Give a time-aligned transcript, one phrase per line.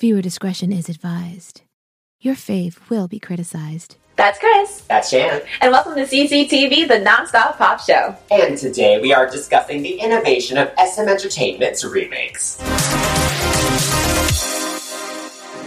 [0.00, 1.60] Viewer discretion is advised.
[2.22, 3.96] Your fave will be criticized.
[4.16, 4.80] That's Chris.
[4.88, 5.42] That's Shan.
[5.60, 8.16] And welcome to CCTV, the nonstop pop show.
[8.30, 12.56] And today we are discussing the innovation of SM Entertainment's remakes.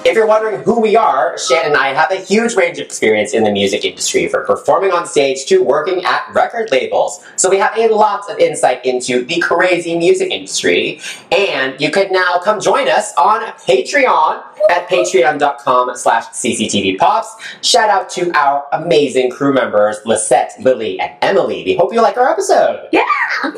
[0.05, 3.33] If you're wondering who we are, Shannon and I have a huge range of experience
[3.33, 7.23] in the music industry, from performing on stage to working at record labels.
[7.37, 10.99] So we have a lot of insight into the crazy music industry.
[11.31, 17.25] And you can now come join us on Patreon at patreon.com slash cctvpops.
[17.61, 21.63] Shout out to our amazing crew members, Lisette, Lily, and Emily.
[21.63, 22.87] We hope you like our episode.
[22.91, 23.03] Yeah!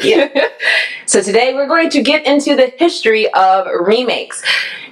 [0.02, 0.48] yeah.
[1.06, 4.44] so today we're going to get into the history of remakes.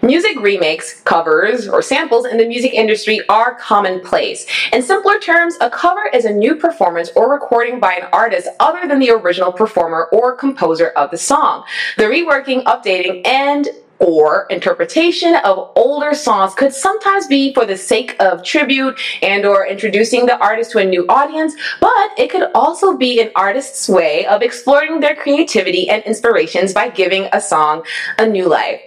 [0.03, 4.45] Music remakes, covers, or samples in the music industry are commonplace.
[4.73, 8.85] In simpler terms, a cover is a new performance or recording by an artist other
[8.85, 11.63] than the original performer or composer of the song.
[11.95, 13.69] The reworking, updating, and
[14.03, 19.65] or interpretation of older songs could sometimes be for the sake of tribute and or
[19.65, 24.25] introducing the artist to a new audience, but it could also be an artist's way
[24.25, 27.83] of exploring their creativity and inspirations by giving a song
[28.19, 28.81] a new life.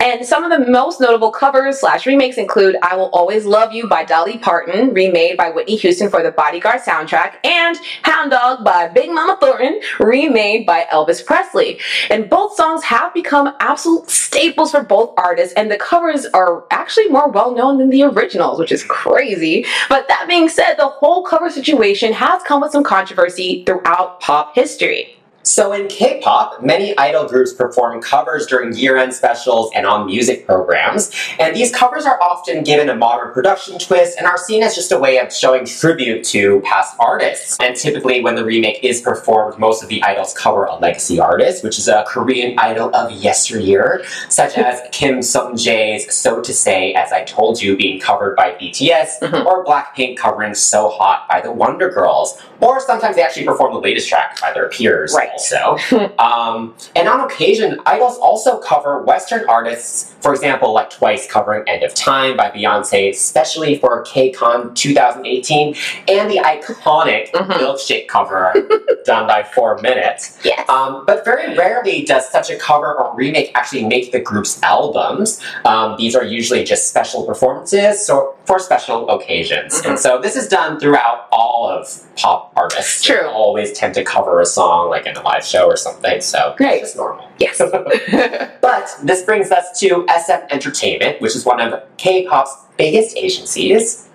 [0.00, 3.88] And some of the most notable covers slash remakes include I Will Always Love You
[3.88, 8.88] by Dolly Parton, remade by Whitney Houston for the Bodyguard soundtrack, and Hound Dog by
[8.88, 11.78] Big Mama Thornton, remade by Elvis Presley.
[12.10, 17.08] And both songs have become absolute staples for both artists, and the covers are actually
[17.08, 18.92] more well known than the originals, which is mm-hmm.
[18.92, 19.66] crazy.
[19.88, 24.54] But that being said, the whole cover situation has come with some controversy throughout pop
[24.54, 25.15] history.
[25.46, 31.10] So in K-pop, many idol groups perform covers during year-end specials and on music programs,
[31.38, 34.90] and these covers are often given a modern production twist and are seen as just
[34.90, 37.56] a way of showing tribute to past artists.
[37.60, 41.62] And typically when the remake is performed, most of the idols cover a legacy artist,
[41.62, 47.12] which is a Korean idol of yesteryear, such as Kim Sung-jae's So To Say, As
[47.12, 49.46] I Told You being covered by BTS, Mhm.
[49.46, 53.80] or Blackpink covering So Hot by the Wonder Girls, or sometimes they actually perform the
[53.80, 55.30] latest track by their peers Right.
[55.36, 55.76] Also.
[56.18, 61.82] um, and on occasion, idols also cover Western artists, for example, like Twice covering End
[61.82, 65.74] of Time by Beyonce, especially for KCON 2018,
[66.08, 67.46] and the iconic Mhm.
[67.58, 68.52] Milkshake cover
[69.04, 70.38] done by Four Minutes.
[70.44, 70.68] Yes.
[70.68, 75.40] Um, but very rarely does such a cover or remake actually make the group's albums.
[75.64, 79.74] Um, these are usually just special performances so for special occasions.
[79.80, 79.90] Mm-hmm.
[79.90, 83.02] And so this is done throughout all of pop artists.
[83.02, 83.16] True.
[83.16, 86.54] They always tend to cover a song like in a live show or something, so
[86.60, 86.74] Right.
[86.80, 87.28] it's just normal.
[87.38, 87.60] yes.
[88.60, 94.08] But this brings us to SM Entertainment, which is one of K-pop's biggest agencies.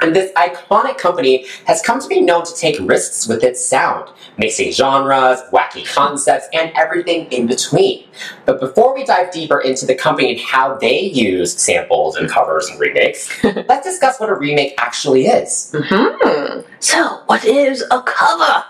[0.00, 4.10] And this iconic company has come to be known to take risks with its sound,
[4.36, 8.04] mixing genres, wacky concepts, and everything in between.
[8.44, 12.68] But before we dive deeper into the company and how they use samples and covers
[12.68, 15.72] and remakes, let's discuss what a remake actually is.
[15.78, 18.64] hmm So, what is a cover?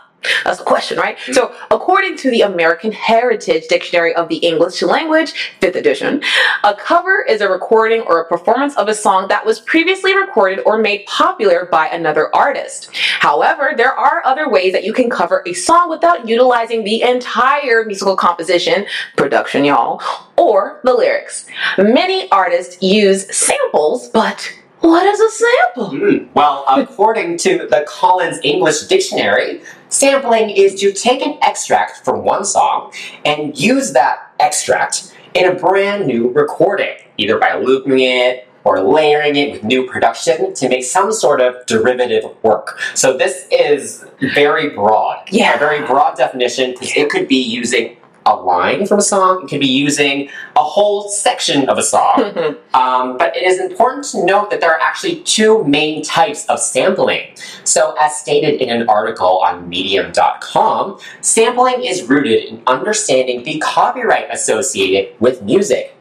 [0.44, 1.18] That's the question, right?
[1.32, 6.22] So, according to the American Heritage Dictionary of the English Language, 5th edition,
[6.62, 10.60] a cover is a recording or a performance of a song that was previously recorded
[10.64, 12.90] or made popular by another artist.
[13.20, 17.84] However, there are other ways that you can cover a song without utilizing the entire
[17.84, 18.86] musical composition,
[19.16, 20.02] production, y'all,
[20.36, 21.46] or the lyrics.
[21.78, 25.90] Many artists use samples, but what is a sample?
[25.90, 26.26] Hmm.
[26.34, 29.62] Well, according to the Collins English Dictionary,
[29.94, 32.92] sampling is to take an extract from one song
[33.24, 39.36] and use that extract in a brand new recording, either by looping it or layering
[39.36, 42.78] it with new production to make some sort of derivative work.
[42.94, 44.04] So this is
[44.34, 45.28] very broad.
[45.30, 45.54] Yeah.
[45.54, 49.48] A very broad definition because it could be using a line from a song, it
[49.48, 52.56] could be using a whole section of a song.
[52.74, 56.58] Um, but it is important to note that there are actually two main types of
[56.58, 57.22] sampling.
[57.62, 64.26] So, as stated in an article on Medium.com, sampling is rooted in understanding the copyright
[64.28, 65.94] associated with music.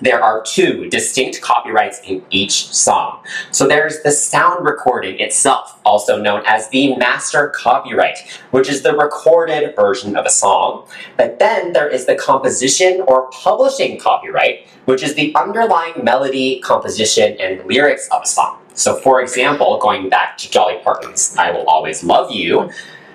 [0.00, 3.20] There are two distinct copyrights in each song.
[3.50, 8.18] So there's the sound recording itself, also known as the master copyright,
[8.50, 10.86] which is the recorded version of a song.
[11.16, 17.36] But then there is the composition or publishing copyright, which is the underlying melody, composition,
[17.40, 18.58] and lyrics of a song.
[18.74, 22.70] So for example, going back to Dolly Parton's I Will Always Love You,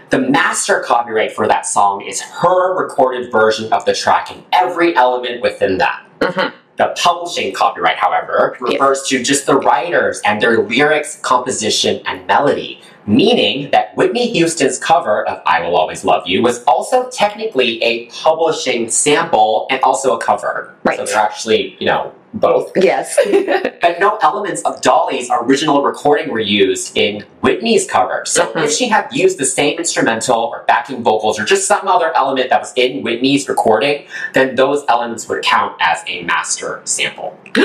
[0.10, 4.96] the master copyright for that song is her recorded version of the track and every
[4.96, 6.02] element within that.
[6.20, 6.54] Mhm.
[6.80, 12.82] The publishing copyright, however, refers to just the writers and their lyrics, composition, and melody.
[13.06, 18.06] Meaning that Whitney Houston's cover of I Will Always Love You was also technically a
[18.08, 20.74] publishing sample and also a cover.
[20.84, 20.96] Right.
[20.96, 22.72] So they're actually, you know, both.
[22.78, 23.18] Yes.
[23.82, 28.24] But no elements of Dolly's original recording were used in Whitney's cover.
[28.26, 28.66] So Mhm.
[28.66, 32.50] if she had used the same instrumental or backing vocals or just some other element
[32.50, 37.38] that was in Whitney's recording, then those elements would count as a master sample.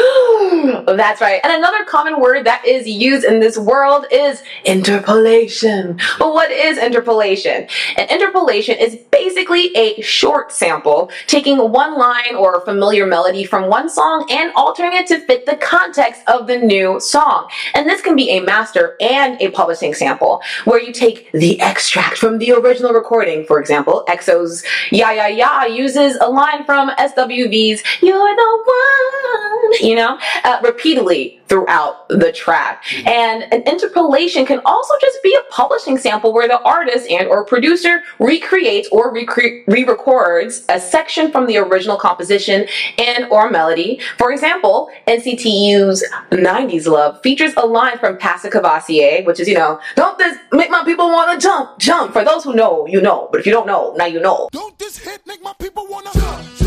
[0.87, 1.41] That's right.
[1.45, 5.99] And another common word that is used in this world is interpolation.
[6.19, 7.67] But what is interpolation?
[7.97, 13.89] An interpolation is basically a short sample, taking one line or familiar melody from one
[13.89, 17.49] song and altering it to fit the context of the new song.
[17.75, 22.19] And this can be a master and a publishing sample, where you take the extract
[22.19, 23.47] from the original recording.
[23.47, 28.84] For example, EXO's Ya Ya Ya uses a line from SWV's You're the One,
[29.85, 32.85] you know, uh, repeatedly throughout the track.
[33.07, 37.45] And an interpolation can also just be a publishing sample where the artist and or
[37.45, 42.67] producer recreates or re-records a section from the original composition
[42.99, 44.01] and or melody.
[44.19, 49.49] For example, NCT U's 90s Love features a line from Pass the Courvoisier, which is,
[49.49, 52.13] you know, don't this make my people want to jump, jump.
[52.13, 53.29] For those who know, you know.
[53.31, 54.49] But if you don't know, now you know.
[54.53, 56.64] Don't this hit make my people wanna jump, jump.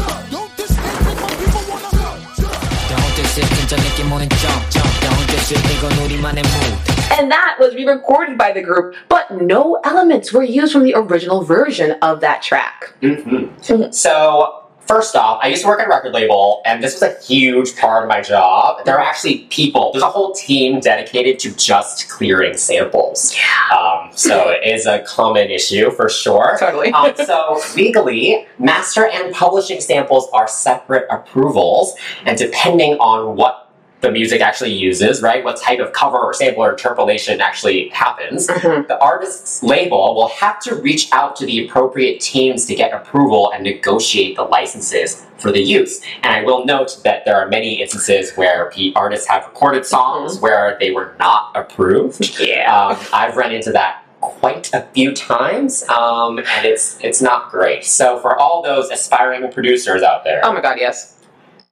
[7.19, 11.43] And that was re-recorded by the group, but no elements were used from the original
[11.43, 12.93] version of that track.
[13.01, 13.91] Mm-hmm.
[13.91, 17.19] So, first off, I used to work at a record label, and this was a
[17.21, 18.85] huge part of my job.
[18.85, 23.35] There are actually people, there's a whole team dedicated to just clearing samples.
[23.75, 26.57] Um, so, it is a common issue for sure.
[26.59, 26.91] Totally.
[26.91, 31.93] um, so, legally, master and publishing samples are separate approvals,
[32.25, 33.66] and depending on what
[34.01, 35.43] the music actually uses, right?
[35.43, 38.87] What type of cover or sample or interpolation actually happens Mhm.
[38.87, 43.51] the artist's label will have to reach out to the appropriate teams to get approval
[43.53, 45.99] and negotiate the licenses for the use.
[46.23, 50.39] And I will note that there are many instances where the artists have recorded songs
[50.39, 52.39] where they were not approved.
[52.39, 52.71] Yeah.
[52.75, 57.85] Um, I've run into that quite a few times, um, and it's it's not great.
[57.85, 61.13] So for all those aspiring producers out there, Oh my god, yes.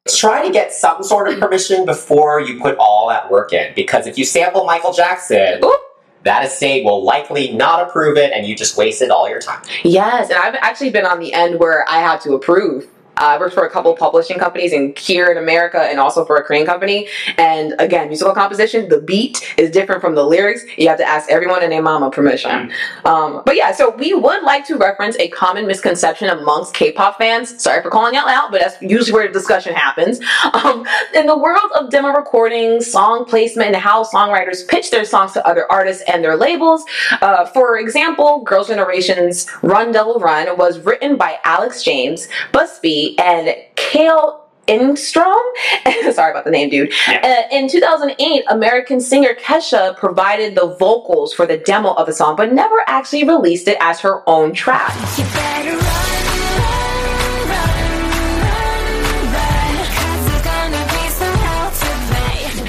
[0.07, 3.73] Try to get some sort of permission before you put all that work in.
[3.75, 5.79] Because if you sample Michael Jackson, Oop.
[6.23, 9.61] that estate will likely not approve it, and you just wasted all your time.
[9.83, 12.87] Yes, and I've actually been on the end where I had to approve.
[13.17, 16.37] Uh, I worked for a couple publishing companies in here in America and also for
[16.37, 17.07] a Korean company.
[17.37, 20.63] And again, musical composition, the beat is different from the lyrics.
[20.77, 22.71] You have to ask everyone and their mama permission.
[23.05, 27.61] Um, but yeah, so we would like to reference a common misconception amongst K-pop fans.
[27.61, 30.19] Sorry for calling out loud, but that's usually where the discussion happens.
[30.55, 35.33] Um, in the world of demo recording, song placement, and how songwriters pitch their songs
[35.33, 36.85] to other artists and their labels,
[37.21, 43.55] uh, for example, Girls' Generation's Run Devil Run was written by Alex James, Busbee, and
[43.75, 45.41] Kalle Engström.
[46.13, 46.91] Sorry about the name, dude.
[47.07, 52.35] Uh, in 2008, American singer Kesha provided the vocals for the demo of the song,
[52.35, 54.93] but never actually released it as her own track.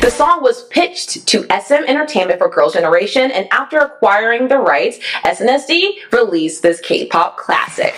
[0.07, 4.99] The song was pitched to SM Entertainment for Girls' Generation, and after acquiring the rights,
[5.25, 7.93] SNSD released this K-pop classic.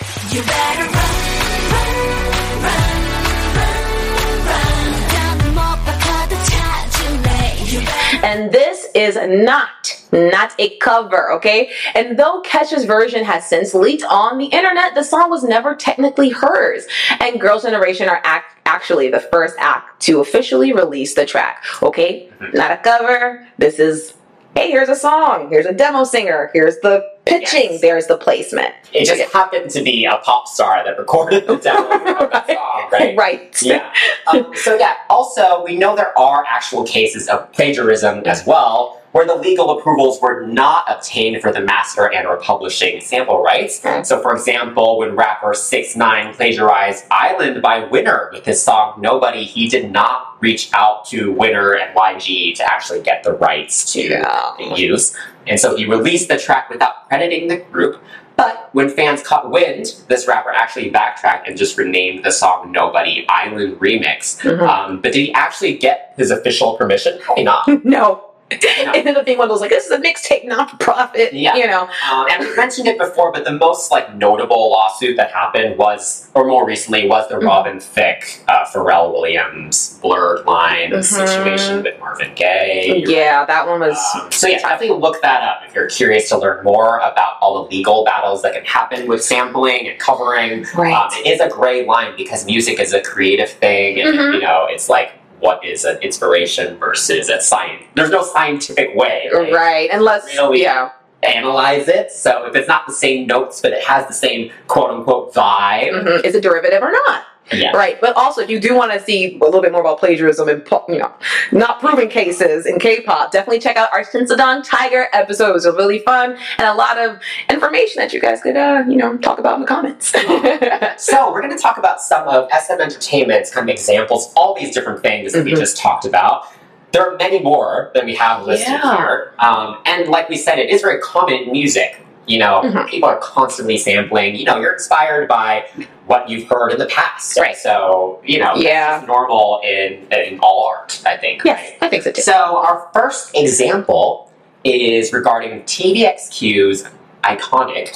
[8.39, 11.71] And this is not, not a cover, okay?
[11.93, 16.29] And though Kesha's version has since leaked on the internet, the song was never technically
[16.29, 16.87] hers.
[17.19, 22.31] And Girls' Generation are act- actually the first act to officially release the track, okay?
[22.53, 23.45] Not a cover.
[23.57, 24.13] This is,
[24.55, 25.49] hey, here's a song.
[25.49, 26.49] Here's a demo singer.
[26.53, 27.71] Here's the pitching.
[27.71, 27.81] Yes.
[27.81, 28.73] There's the placement.
[28.93, 32.89] It just happened to be a pop star that recorded the demo of that song,
[32.91, 33.15] right?
[33.17, 33.61] Right.
[33.61, 33.93] Yeah.
[34.27, 34.95] Um, so yeah.
[35.09, 38.98] Also, we know there are actual cases of plagiarism as well.
[39.11, 43.81] Where the legal approvals were not obtained for the master and or publishing sample rights.
[44.07, 49.43] So for example, when rapper 6 9 plagiarized Island by Winner with his song Nobody,
[49.45, 54.01] he did not reach out to Winner and YG to actually get the rights to
[54.01, 54.53] Yeah.
[54.75, 55.15] use.
[55.47, 58.01] And so he released the track without crediting the group.
[58.35, 63.25] But when fans caught wind, this rapper actually backtracked and just renamed the song Nobody
[63.27, 64.39] Island Remix.
[64.41, 64.61] Mhm.
[64.61, 67.19] Um, but did he actually get his official permission?
[67.21, 67.67] Probably not.
[67.83, 68.23] No.
[68.51, 71.33] It ended up being one of those like this is a mixtape, not for profit.
[71.33, 71.55] Yeah.
[71.55, 71.87] You know.
[72.11, 76.29] Um, and we mentioned it before, but the most like notable lawsuit that happened was,
[76.33, 77.45] or more recently, was the Mhm.
[77.47, 81.03] Robin Thicke, uh, Pharrell Williams blurred line Mhm.
[81.03, 83.03] situation with Marvin Gaye.
[83.05, 83.97] Yeah, that one was.
[84.15, 87.63] Um, so yeah, definitely look that up if you're curious to learn more about all
[87.63, 90.65] the legal battles that can happen with sampling and covering.
[90.75, 90.93] Right.
[90.93, 94.33] Um, it is a gray line because music is a creative thing, and Mhm.
[94.33, 97.83] you know, it's like what is an inspiration versus a science.
[97.95, 99.29] There's no scientific way.
[99.33, 99.53] right?
[99.53, 99.89] Right.
[99.91, 100.61] Unless Really?
[100.61, 100.89] yeah.
[101.23, 102.11] Analyze it.
[102.11, 105.91] So if it's not the same notes, but it has the same quote unquote vibe,
[105.91, 106.23] Mhm.
[106.25, 107.23] Is it derivative or not?
[107.51, 107.71] Yeah.
[107.75, 110.47] Right, but also if you do want to see a little bit more about plagiarism
[110.49, 111.11] and you know
[111.51, 115.49] not proven cases in K-pop, definitely check out our Shinsadong Tiger episode.
[115.49, 118.97] It was really fun and a lot of information that you guys could uh, you
[118.97, 120.13] know talk about in the comments.
[120.97, 124.73] So we're going to talk about some of SM Entertainment's kind of examples, all these
[124.73, 125.57] different things that we Mhm.
[125.57, 126.43] just talked about.
[126.91, 128.97] There are many more than we have listed Yeah.
[128.97, 132.01] here, um, and like we said, it is very common in music.
[132.29, 132.87] You know, Mhm.
[132.87, 134.35] people are constantly sampling.
[134.35, 135.65] You know, you're inspired by
[136.05, 137.57] what you've heard in the past, Right.
[137.57, 138.97] So you know, Yeah.
[138.97, 141.41] that's normal in in all art, I think.
[141.43, 141.77] yes, right?
[141.81, 142.21] I think so too.
[142.21, 142.33] So
[142.67, 144.29] our first example
[144.63, 146.85] is regarding TVXQ's
[147.23, 147.89] iconic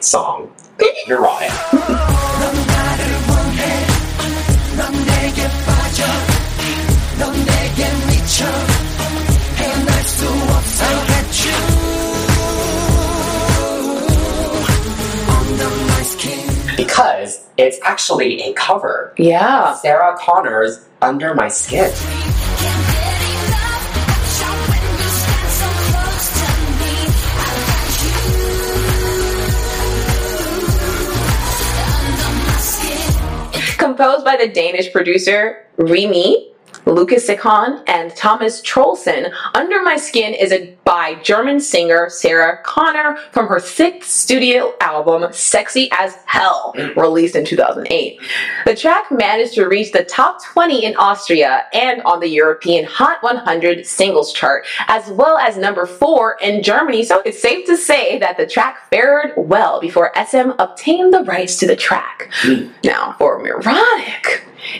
[0.00, 0.50] song,
[1.08, 1.52] Neurotic.
[17.00, 19.14] Because it's actually a cover.
[19.16, 19.72] Yeah.
[19.76, 21.90] Sarah Connor's Under My Skin.
[33.78, 36.52] Composed by the Danish producer Remee,
[36.86, 43.16] Lucas Secon, and Thomas Troelsen, Under My Skin is a, by German singer Sarah Connor
[43.32, 48.20] from her sixth studio album Sexy as Hell, released in 2008.
[48.66, 53.22] The track managed to reach the top 20 in Austria and on the European Hot
[53.22, 58.18] 100 singles chart, as well as number 4 in Germany, so it's safe to say
[58.18, 62.28] that the track fared well before SM obtained the rights to the track.
[62.32, 62.68] Hmm.
[62.84, 63.40] Now, for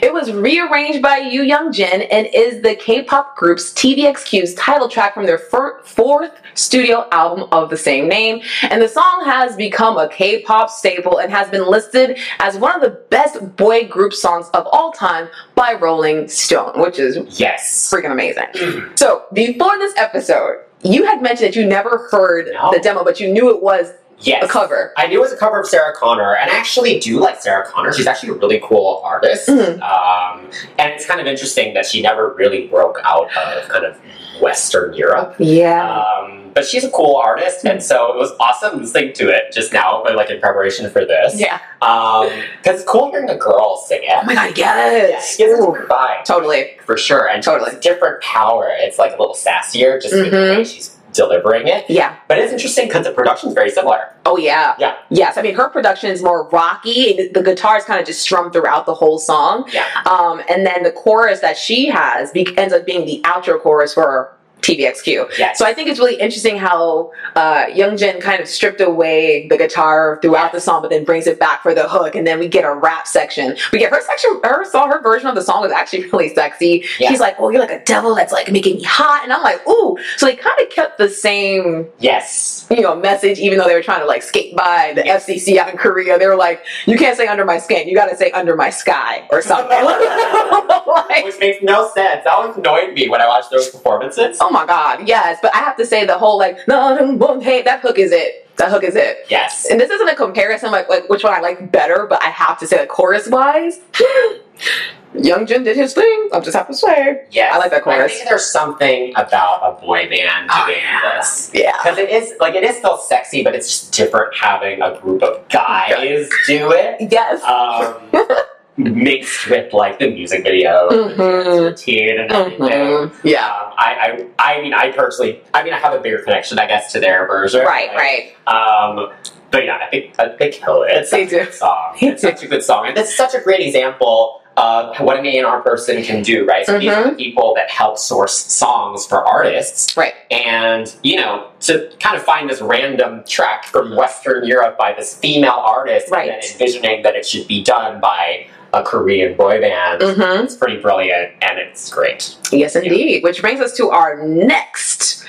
[0.31, 5.25] was rearranged by Yu Young Jin and is the K-pop group's TVXQ's title track from
[5.25, 8.41] their fourth studio album of the same name.
[8.63, 12.81] And the song has become a K-pop staple and has been listed as one of
[12.81, 17.89] the best boy group songs of all time by Rolling Stone, which is Yes.
[17.91, 18.45] freaking amazing.
[18.55, 18.97] Mm.
[18.97, 22.71] So, before this episode, you had mentioned that you never heard No.
[22.71, 23.91] the demo, but you knew it was
[24.21, 24.43] Yes.
[24.43, 24.93] a cover.
[24.97, 27.65] I knew it was a cover of Sarah Connor, and I actually do like Sarah
[27.67, 27.91] Connor.
[27.93, 29.49] She's actually a really cool artist.
[29.49, 29.81] Mhm.
[29.81, 33.97] Um, and it's kind of interesting that she never really broke out of kind of
[34.41, 35.35] Western Europe.
[35.39, 35.99] Yeah.
[35.99, 39.71] Um, but she's a cool artist, and so it was awesome listening to it just
[39.71, 41.39] now, but like in preparation for this.
[41.39, 41.59] yeah.
[41.79, 44.17] Because it's cool hearing a girl sing it.
[44.21, 45.31] Oh my god, Yeah, yes.
[45.31, 46.77] she gives a different vibe Totally.
[46.85, 47.71] for sure, and Totally.
[47.71, 48.69] it's different power.
[48.71, 50.57] It's like a little sassier, just the Mhm.
[50.57, 51.85] way she's delivering it.
[51.89, 52.15] Yeah.
[52.27, 54.13] But it's interesting because the production's very similar.
[54.25, 54.75] Oh yeah.
[54.79, 54.97] Yeah.
[55.09, 55.37] Yes.
[55.37, 57.13] I mean, her production is more rocky.
[57.17, 59.69] The, The guitars kind of just strum throughout the whole song.
[59.73, 59.85] Yeah.
[60.05, 63.93] Um, and then the chorus that she has be- ends up being the outro chorus
[63.93, 65.37] for TVXQ.
[65.37, 65.57] Yes.
[65.57, 69.57] So I think it's really interesting how uh, Young Jin kind of stripped away the
[69.57, 72.47] guitar throughout the song, but then brings it back for the hook, and then we
[72.47, 73.55] get a rap section.
[73.71, 74.39] We get her section.
[74.43, 76.83] Her song, her version of the song was actually really sexy.
[76.99, 77.09] Yeah.
[77.09, 79.65] She's like, "Oh, you're like a devil that's like making me hot," and I'm like,
[79.67, 82.67] "Ooh." So they kind of kept the same Yes.
[82.69, 85.69] you know, message, even though they were trying to like skate by the FCC out
[85.69, 86.17] in Korea.
[86.19, 89.27] They were like, you can't say under my skin, you gotta say under my sky
[89.31, 89.83] or something.
[89.83, 92.23] Like, Which makes no sense.
[92.23, 94.37] That always annoyed me when I watched those performances.
[94.41, 95.39] oh my god, yes.
[95.41, 98.47] But I have to say the whole like, hey, that hook is it.
[98.57, 99.25] That hook is it.
[99.29, 99.65] Yes.
[99.69, 102.59] And this isn't a comparison like, like which one I like better, but I have
[102.59, 103.79] to say like chorus wise,
[105.13, 106.29] Young Jin did his thing.
[106.31, 107.25] I'm just have to say.
[107.31, 107.53] Yes.
[107.53, 108.11] I like that chorus.
[108.11, 111.17] I think there's something about a boy band Oh, doing yeah.
[111.17, 111.51] this.
[111.53, 111.75] Yeah.
[111.83, 115.21] Because it is like it is still sexy, but it's just different having a group
[115.23, 117.11] of guys do it.
[117.11, 117.43] Yes.
[117.43, 118.09] Um,
[118.83, 121.59] mixed with like the music video Mhm.
[121.59, 122.59] routine and everything.
[122.69, 123.11] Mhm.
[123.23, 123.45] Yeah.
[123.45, 126.67] Um, I, I, I mean, I personally, I mean, I have a bigger connection, I
[126.67, 127.65] guess, to their version.
[127.65, 128.33] Right, right.
[128.47, 129.11] Um,
[129.51, 130.91] but yeah, I think uh, they kill it.
[130.91, 131.39] It's They a do.
[131.39, 131.95] good song.
[132.01, 135.61] It's such a good song, and it's such a great example of what an A&R
[135.61, 136.65] person can do, right?
[136.65, 137.09] So these are Mm-hmm.
[137.11, 140.13] the people that help source songs for artists, Right.
[140.29, 145.15] and you know, to kind of find this random track from Western Europe by this
[145.17, 146.29] female artist, Right.
[146.29, 150.01] and then envisioning that it should be done by a Korean boy band.
[150.01, 150.43] Mhm.
[150.43, 152.35] It's pretty brilliant, and it's great.
[152.51, 153.23] Yes, indeed.
[153.23, 155.25] Which brings us to our next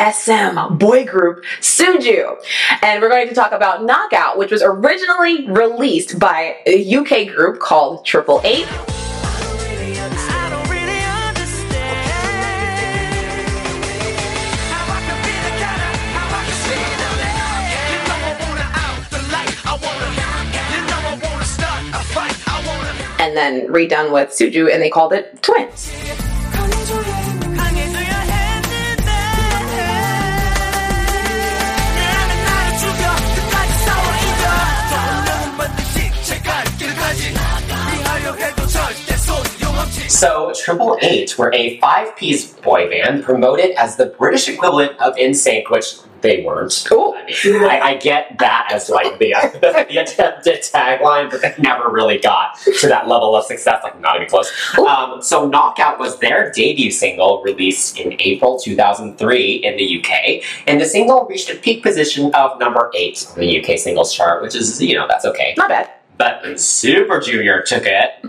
[0.00, 2.36] SM boy group, Suju.
[2.82, 7.58] And we're going to talk about Knockout, which was originally released by a UK group
[7.58, 8.66] called Triple Eight.
[23.38, 26.27] Then redone with Suju, and they called it Twins.
[40.08, 45.14] So, Triple Eight were a five piece boy band promoted as the British equivalent of
[45.16, 46.84] NSYNC, which they weren't.
[46.88, 47.14] Cool.
[47.14, 51.54] I, mean, I, I get that as like the, uh, the attempted tagline, but they
[51.58, 54.50] never really got to that level of success, like not even close.
[54.78, 60.80] Um, so, Knockout was their debut single released in April 2003 in the UK, and
[60.80, 64.54] the single reached a peak position of number eight on the UK singles chart, which
[64.54, 65.54] is, you know, that's okay.
[65.58, 65.90] Not bad.
[66.16, 68.28] But Super Junior took it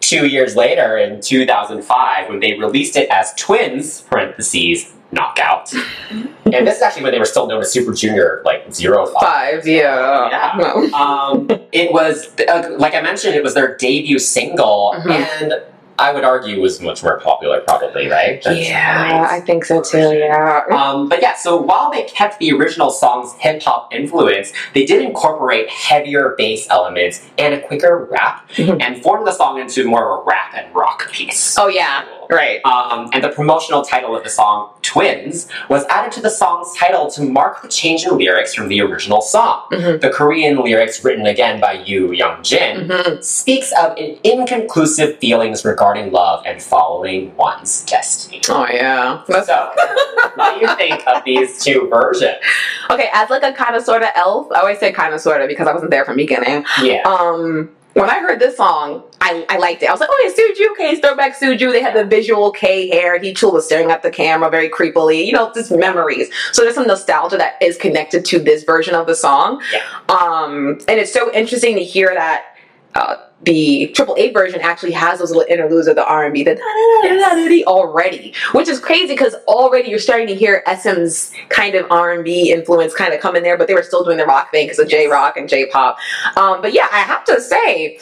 [0.00, 5.72] two years later in 2005 when they released it as Twins, parentheses, Knockout.
[6.10, 9.22] and this is actually when they were still known as Super Junior, like zero five.
[9.22, 10.28] Five, yeah.
[10.28, 10.54] Yeah.
[10.58, 10.84] No.
[10.98, 15.10] Um, it was, uh, like I mentioned, it was their debut single, Mhm.
[15.40, 15.52] and
[15.98, 18.42] I would argue was much more popular, probably, right?
[18.42, 19.26] than Yeah.
[19.30, 20.62] I think so too, yeah.
[20.70, 25.02] Um, but yeah, so while they kept the original song's hip hop influence, they did
[25.02, 28.80] incorporate heavier bass elements and a quicker rap, Mhm.
[28.82, 31.56] and formed the song into more of a rap and rock piece.
[31.58, 32.60] Oh, yeah, right.
[32.64, 37.10] Um, and the promotional title of the song, Twins, was added to the song's title
[37.10, 39.62] to mark the change in lyrics from the original song.
[39.72, 40.00] Mhm.
[40.00, 43.22] The Korean lyrics, written again by Yoo Young Jin, Mhm.
[43.24, 48.40] speaks of in- inconclusive feelings regarding love and following one's destiny.
[48.48, 49.22] Oh, yeah.
[49.26, 49.72] That's- So,
[50.34, 52.36] what do you think of these two versions?
[52.90, 55.40] okay, as like a kind of sort of elf, I always say kind of sort
[55.40, 56.64] of because I wasn't there from the beginning.
[56.82, 57.02] Yeah.
[57.02, 59.88] Um, when I heard this song, I, I liked it.
[59.88, 60.70] I was like, oh, it's Suju.
[60.72, 61.72] Okay, it's throwback Suju.
[61.72, 63.18] They had the visual K hair.
[63.18, 65.26] Heechul was staring at the camera very creepily.
[65.26, 66.28] You know, just memories.
[66.52, 69.60] So there's some nostalgia that is connected to this version of the song.
[69.72, 69.80] Yeah.
[70.08, 72.44] Um, and it's so interesting to hear that
[72.94, 76.42] uh, the Triple Eight version actually has those little interludes of the R and B,
[76.42, 82.12] da-da-da-da-da-da already, which is crazy because already you're starting to hear SM's kind of R
[82.12, 84.50] and B influence kind of come in there, but they were still doing the rock
[84.50, 85.98] thing because of J rock and J pop.
[86.36, 88.00] Um, but yeah, I have to say,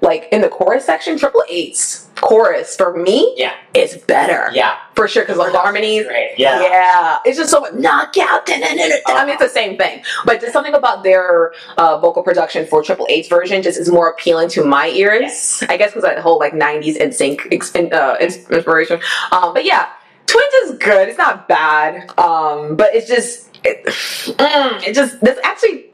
[0.00, 3.52] like in the chorus section, Triple Eight's chorus for me Yeah.
[3.74, 4.74] is better Yeah.
[4.94, 6.06] for sure because the harmonies.
[6.06, 6.32] Great.
[6.36, 6.60] Yeah.
[6.62, 8.48] Yeah, it's just so knockout.
[8.50, 12.82] I mean, it's the same thing, but just something about their uh, vocal production for
[12.82, 15.20] Triple Eight's version just is more appealing to my ears.
[15.22, 15.64] Yes.
[15.68, 19.00] I guess because that whole like '90s NSYNC sync uh, inspiration.
[19.32, 19.86] Um, but yeah,
[20.26, 21.08] Twins is good.
[21.08, 25.86] It's not bad, um, but it's just it, mm, it just this actually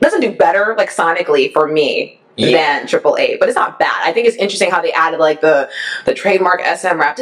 [0.00, 2.20] doesn't do better like sonically for me.
[2.36, 2.78] Yeah.
[2.80, 4.00] Than Triple Eight, but it's not bad.
[4.04, 5.68] I think it's interesting how they added like the
[6.04, 7.16] the trademark SM rap.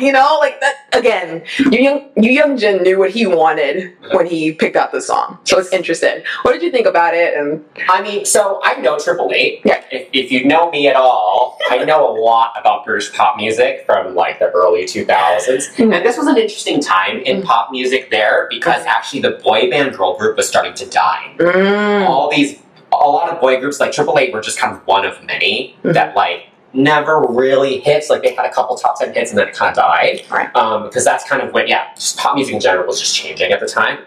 [0.00, 1.42] You know, like that again.
[1.58, 5.38] Yu Young Yu Young Jin knew what he wanted when he picked out the song,
[5.44, 6.22] so it's interesting.
[6.42, 7.36] What did you think about it?
[7.36, 9.60] And I mean, so I know Triple Eight.
[9.64, 9.82] Yeah.
[9.90, 13.84] If, if you know me at all, I know a lot about British pop music
[13.86, 15.74] from like the early 2000s.
[15.76, 15.94] Mhm.
[15.96, 17.44] And this was an interesting time in Mhm.
[17.44, 21.30] pop music there because actually the boy band girl group was starting to die.
[21.38, 22.47] mm, All these,
[22.92, 25.76] a lot of boy groups like Triple Eight were just kind of one of many
[25.84, 25.92] Mhm.
[25.94, 28.10] that like never really hits.
[28.10, 30.22] Like they had a couple top 10 hits and then it kind of died.
[30.30, 30.54] Right.
[30.54, 33.52] Um, because that's kind of when, yeah, just pop music in general was just changing
[33.52, 33.98] at the time.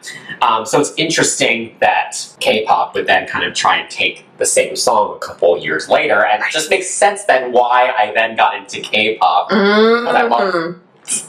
[0.44, 4.76] Um, so it's interesting that K-pop would then kind of try and take the same
[4.76, 8.56] song a couple years later, and it just makes sense then why I then got
[8.56, 10.80] into K-pop, mm,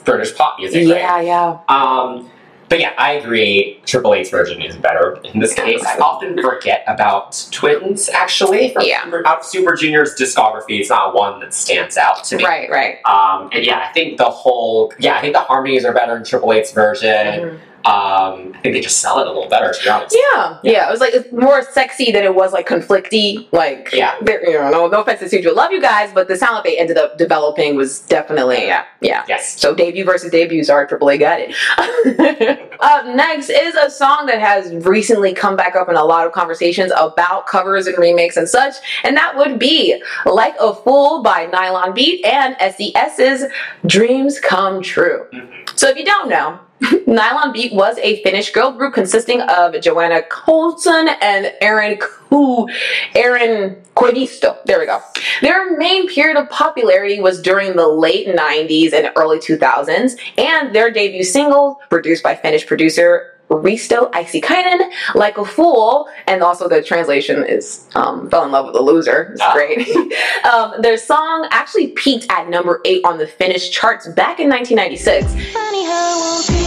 [0.04, 0.86] British pop music.
[0.88, 1.00] right?
[1.00, 1.58] yeah, yeah.
[1.68, 2.30] Um,
[2.72, 3.78] but yeah, I agree.
[3.84, 5.84] Triple Eight's version is better in this case.
[5.84, 8.08] I often forget about Twins.
[8.08, 9.04] Actually, from Yeah.
[9.04, 12.44] Super, out of Super Junior's discography, it's not one that stands out to me.
[12.46, 12.96] Right, right.
[13.04, 16.24] Um, and yeah, I think the whole yeah, I think the harmonies are better in
[16.24, 17.08] Triple Eight's version.
[17.10, 17.58] Mhm.
[17.84, 20.16] Um, I think they just sell it a little better, to be honest.
[20.34, 23.48] Yeah, yeah, It was like it's more sexy than it was like conflicty.
[23.52, 24.14] Like, Yeah.
[24.24, 26.78] you know, no, no offense to Suju, love you guys, but the sound that they
[26.78, 29.24] ended up developing was definitely, yeah, yeah.
[29.26, 29.60] Yes.
[29.60, 32.70] So debut versus debut, sorry, AAA got it.
[32.80, 36.32] Up next is a song that has recently come back up in a lot of
[36.32, 41.46] conversations about covers and remakes and such, and that would be Like a Fool by
[41.46, 43.44] Nylon Beat and SES's
[43.86, 45.26] Dreams Come True.
[45.74, 46.58] So if you don't know,
[47.06, 52.68] Nylon Beat was a Finnish girl group consisting of Jonna Kosonen and Aaron Ku,
[53.14, 54.56] Erin Koivisto.
[54.64, 55.00] There we go.
[55.42, 60.90] Their main period of popularity was during the late 90s and early 2000s, and their
[60.90, 67.44] debut single, produced by Finnish producer Risto Asikainen, Like a Fool, and also the translation
[67.44, 69.32] is um, Fell in Love with a Loser.
[69.32, 69.52] It's Ah.
[69.52, 69.86] great.
[70.50, 76.61] um, their song actually peaked at number 8 on the Finnish charts back in 1996.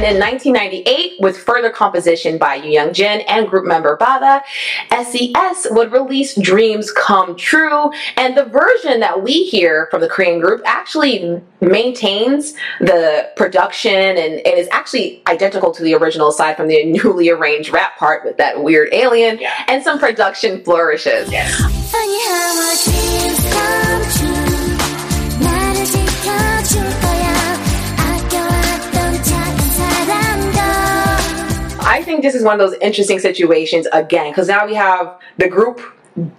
[0.00, 4.40] And in 1998, with further composition by Yu Young Jin and group member Bada,
[4.90, 7.90] SES would release Dreams Come True.
[8.16, 14.16] And the version that we hear from the Korean group actually maintains the production and,
[14.16, 18.38] and is actually identical to the original, aside from the newly arranged rap part with
[18.38, 19.52] that weird alien Yeah.
[19.68, 21.30] and some production flourishes.
[21.30, 21.60] Yes.
[31.90, 35.48] I think this is one of those interesting situations again, because now we have the
[35.48, 35.80] group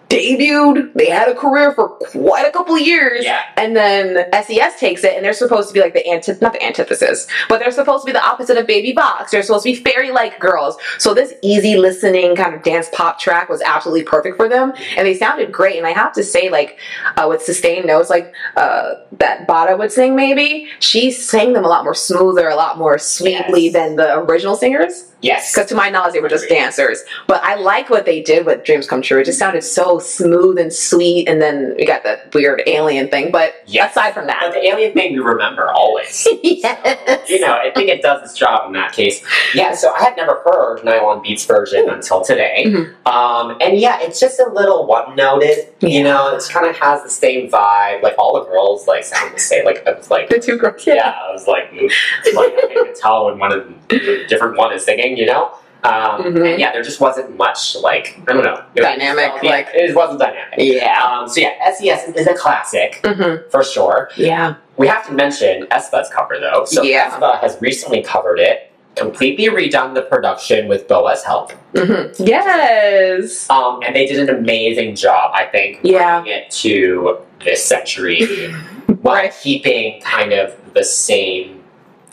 [0.10, 3.40] debuted, they had a career for quite a couple years, Yeah.
[3.56, 6.62] and then SES takes it, and they're supposed to be like the anti, not the
[6.64, 9.32] antithesis, but they're supposed to be the opposite of Baby V.O.X.
[9.32, 10.76] They're supposed to be fairy-like girls.
[11.00, 15.08] So this easy listening kind of dance pop track was absolutely perfect for them, and
[15.08, 15.78] they sounded great.
[15.78, 16.78] And I have to say, like
[17.18, 21.70] uh, with sustained notes, like uh, that Bada would sing, maybe she sang them a
[21.70, 23.74] lot more smoother, a lot more sweetly Yes.
[23.74, 25.06] than the original singers.
[25.21, 25.53] Yes.
[25.53, 27.03] Because to my knowledge, they were just dancers.
[27.27, 29.19] But I like what they did with Dreams Come True.
[29.21, 31.27] It just sounded so smooth and sweet.
[31.29, 33.31] And then we got that weird alien thing.
[33.31, 33.91] But Yes.
[33.91, 36.27] aside from But that, the alien thing we remember always.
[36.43, 37.29] yes.
[37.29, 39.23] you know, I think it does its job in that case.
[39.53, 42.63] Yeah, so I had never heard Nylon Beats version until today.
[42.67, 43.05] Mhm.
[43.07, 45.67] Um, and yeah, it's just a little one noted.
[45.81, 45.89] Yeah.
[45.89, 48.01] You know, it kind of has the same vibe.
[48.01, 49.65] Like all the girls like sound the same.
[49.65, 50.86] Like it was like the two girls.
[50.88, 54.84] yeah, I was like, like I can tell when one of the different one is
[54.86, 55.52] singing, you know.
[55.84, 56.52] Um, Mhm.
[56.52, 59.69] And yeah, there just wasn't much like I don't know It was- Dynamic, yeah, like-
[59.74, 60.54] it wasn't dynamic.
[60.58, 61.02] Yeah.
[61.04, 64.10] Um, so yeah, SES is a classic hmm for sure.
[64.15, 64.54] Yeah.
[64.78, 66.65] We have to mention aespa's cover though.
[66.65, 67.10] So Yeah.
[67.10, 73.50] Espa has recently covered it, completely redone the production with BoA's help, hmm Yes.
[73.50, 75.32] um, and they did an amazing job.
[75.34, 76.21] I think Yeah.
[76.21, 78.19] bringing it to this century
[79.02, 79.34] while Right.
[79.41, 81.61] keeping kind of the same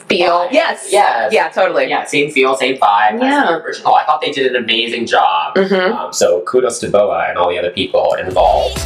[0.08, 0.46] Feel.
[0.46, 0.52] vibe.
[0.52, 0.88] Yes.
[0.90, 1.32] Yes.
[1.32, 1.88] Yeah, totally.
[1.88, 3.42] Yeah, same feel, same vibe Yeah.
[3.42, 3.94] as the original.
[3.94, 5.54] I thought they did an amazing job.
[5.54, 5.94] Mhm.
[5.94, 8.78] Um, so kudos to BoA and all the other people involved.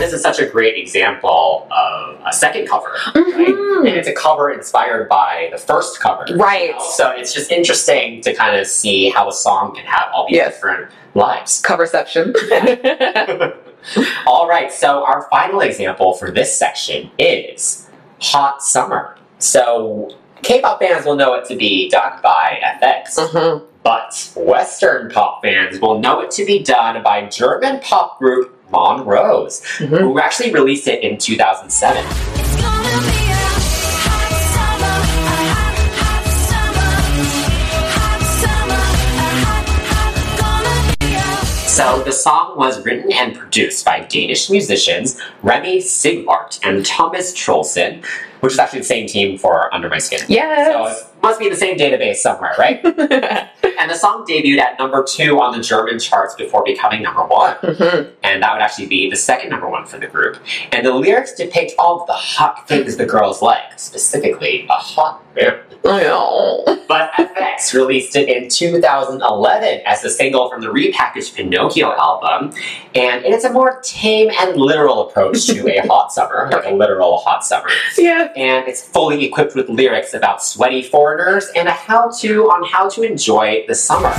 [0.00, 3.24] This is such a great example of a second cover, right?
[3.48, 3.78] Mhm.
[3.88, 6.24] And it's a cover inspired by the first cover.
[6.28, 6.72] you Right.
[6.76, 6.84] know?
[6.96, 10.36] So it's just interesting to kind of see how a song can have all these
[10.36, 10.54] Yes.
[10.54, 11.60] different lives.
[11.62, 12.34] Coverception.
[14.26, 17.88] all right, so our final example for this section is
[18.20, 19.16] Hot Summer.
[19.38, 20.10] So
[20.42, 25.80] K-pop fans will know it to be done by f(x), hmm but Western pop fans
[25.80, 29.98] will know it to be done by German pop group Monrose, Mhm.
[30.00, 32.04] who actually released it in 2007.
[32.04, 33.42] It's gonna be a
[34.08, 34.96] hot summer,
[35.28, 36.90] a hot, hot summer.
[37.98, 38.82] Hot summer,
[39.18, 44.50] a hot, hot, gonna be a So the song was written and produced by Danish
[44.50, 48.02] musicians Remee Sigvardt and Thomas Troelsen,
[48.40, 50.20] which is actually the same team for Under My Skin.
[50.28, 50.68] Yes.
[51.00, 52.84] it must be in the same database somewhere, right?
[52.84, 57.56] and the song debuted at number two on the German charts before becoming number one.
[57.56, 58.10] Mhm.
[58.22, 60.38] And that would actually be the second number one for the group.
[60.72, 65.22] And the lyrics depict all of the hot things the girls like, specifically a hot
[65.84, 66.64] know.
[66.88, 72.52] But f(x) released it in 2011 as a single from the repackaged Pinocchio album,
[72.94, 76.70] and it is a more tame and literal approach to a hot summer, like a
[76.74, 77.68] literal hot summer.
[77.96, 78.32] Yeah.
[78.36, 80.82] And it's fully equipped with lyrics about sweaty
[81.56, 84.12] and a how to on how to enjoy the summer.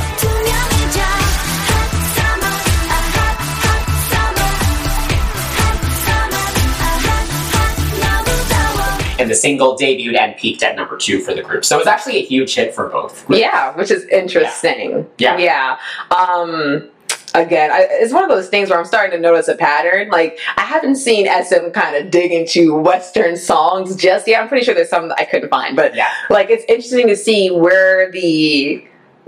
[9.24, 11.64] and the single debuted and peaked at number two for the group.
[11.64, 13.26] So it was actually a huge hit for both.
[13.30, 15.08] Yeah, which is interesting.
[15.18, 15.38] Yeah.
[15.38, 15.78] Yeah.
[16.12, 16.16] yeah.
[16.16, 16.90] Um,
[17.34, 20.10] again, I, it's one of those things where I'm starting to notice a pattern.
[20.10, 24.42] Like, I haven't seen SM kind of dig into Western songs just yet.
[24.42, 26.08] I'm pretty sure there's some that I couldn't find, but Yeah.
[26.30, 28.86] like, it's interesting to see where the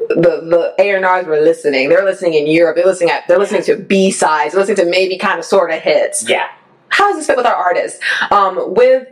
[0.10, 1.88] the the A&Rs were listening.
[1.90, 2.76] They're listening in Europe.
[2.76, 4.54] They're listening at they're listening to B sides.
[4.54, 6.28] They're listening to maybe kind of sort of hits.
[6.30, 6.48] Yeah.
[6.90, 8.00] How does this fit with our artists?
[8.30, 9.08] Um, with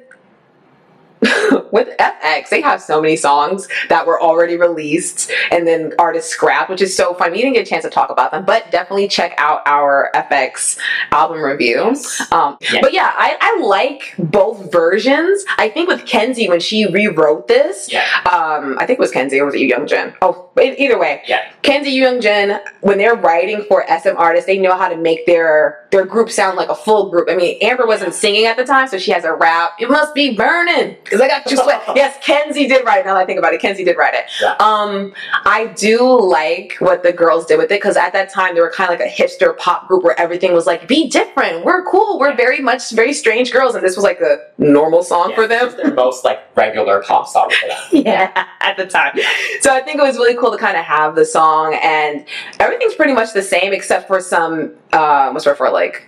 [1.72, 6.70] with f(x), they have so many songs that were already released and then artists scrap,
[6.70, 7.32] which is so fun.
[7.32, 10.78] We didn't get a chance to talk about them, but definitely check out our f(x)
[11.12, 11.96] album review.
[12.32, 12.82] Um, Yeah.
[12.82, 15.44] But yeah, I, I like both versions.
[15.58, 18.06] I think with Kenzie, when she rewrote this, Yeah.
[18.32, 20.14] um, I think it was Kenzie or was it Yu Young Jin?
[20.22, 21.42] Oh, e- either way, Yeah.
[21.62, 25.80] Kenzie Young Jin, when they're writing for SM artists, they know how to make their
[25.92, 27.30] their group sound like a full group.
[27.30, 29.74] I mean, Amber wasn't singing at the time, so she has a rap.
[29.80, 31.84] It must be burning because I got you sweat.
[31.96, 33.02] yes, Kenzie did write.
[33.02, 33.06] it.
[33.06, 34.26] Now that I think about it, Kenzie did write it.
[34.42, 34.56] Yeah.
[34.60, 35.14] Um,
[35.46, 38.72] I do like what the girls did with it because at that time they were
[38.72, 41.64] kind of like a hipster pop group where everything was like, "Be different.
[41.64, 42.18] We're cool.
[42.20, 45.48] We're very much very strange girls," and this was like a normal song Yeah, for
[45.48, 45.76] them.
[45.78, 47.78] their most like regular pop song for them.
[48.06, 49.14] yeah, at the time.
[49.62, 52.26] So I think it was really cool to kind of have the song, and
[52.60, 56.08] everything's pretty much the same except for some, uh, what's for like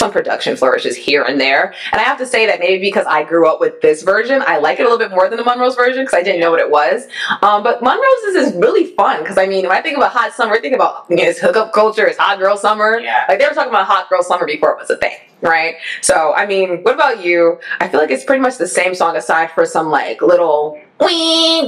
[0.00, 1.74] some production flourishes here and there.
[1.92, 4.58] And I have to say that maybe because I grew up with this version, I
[4.58, 6.60] like it a little bit more than the Monrose version because I didn't know what
[6.60, 7.06] it was.
[7.42, 10.54] Um, but Monrose's is really fun because I mean, when I think about hot summer,
[10.54, 12.98] I think about you know, it's hookup culture, it's hot girl summer.
[12.98, 13.24] Yeah.
[13.28, 15.74] Like they were talking about hot girl summer before it was a thing, right?
[16.00, 17.58] So I mean, what about you?
[17.80, 21.66] I feel like it's pretty much the same song aside for some like little wee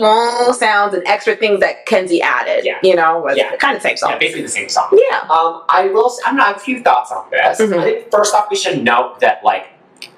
[0.52, 2.64] sounds and extra things that Kenzie added.
[2.64, 2.78] Yeah.
[2.82, 3.56] You know, was Yeah.
[3.56, 4.10] kind of same song.
[4.10, 4.88] Yeah, basically the same song.
[4.92, 5.20] Yeah.
[5.30, 6.14] Um, I will.
[6.26, 6.44] I'm not.
[6.44, 7.60] I have a few thoughts on this.
[7.60, 7.78] Mhm.
[7.78, 9.68] I think first off, we should note that like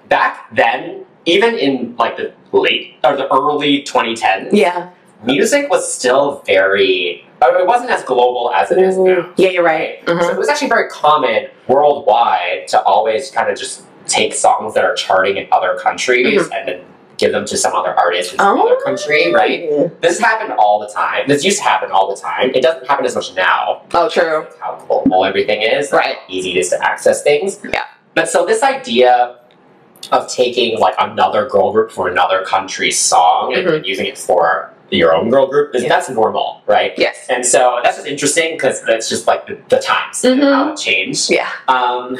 [0.08, 4.88] back then, even in like the late or the early 2010s, Yeah.
[5.24, 7.26] Music was still very.
[7.42, 9.28] It wasn't as global as it is now.
[9.36, 9.98] Yeah, you're right.
[10.06, 10.32] So Mhm.
[10.32, 14.94] it was actually very common worldwide to always kind of just take songs that are
[14.94, 16.80] charting in other countries and then
[17.16, 18.62] give them to some other artist in some Mm-hmm.
[18.62, 18.66] Oh.
[18.66, 20.00] other country, right?
[20.00, 21.28] This happened all the time.
[21.28, 22.50] This used to happen all the time.
[22.54, 23.82] It doesn't happen as much now.
[23.94, 24.46] Oh, true.
[24.60, 26.16] How global everything is, Right.
[26.16, 27.60] how easy it is to access things.
[27.72, 27.84] Yeah.
[28.14, 29.36] But so this idea
[30.12, 33.84] of taking like another girl group for another country's song and Mhm.
[33.86, 35.88] using it for your own girl group, yeah.
[35.88, 36.92] that's normal, right?
[36.96, 37.26] Yes.
[37.28, 40.52] And so that's just interesting because that's just like the, the times and Mhm.
[40.52, 41.30] how it changed.
[41.30, 41.48] Yeah.
[41.68, 42.18] Um,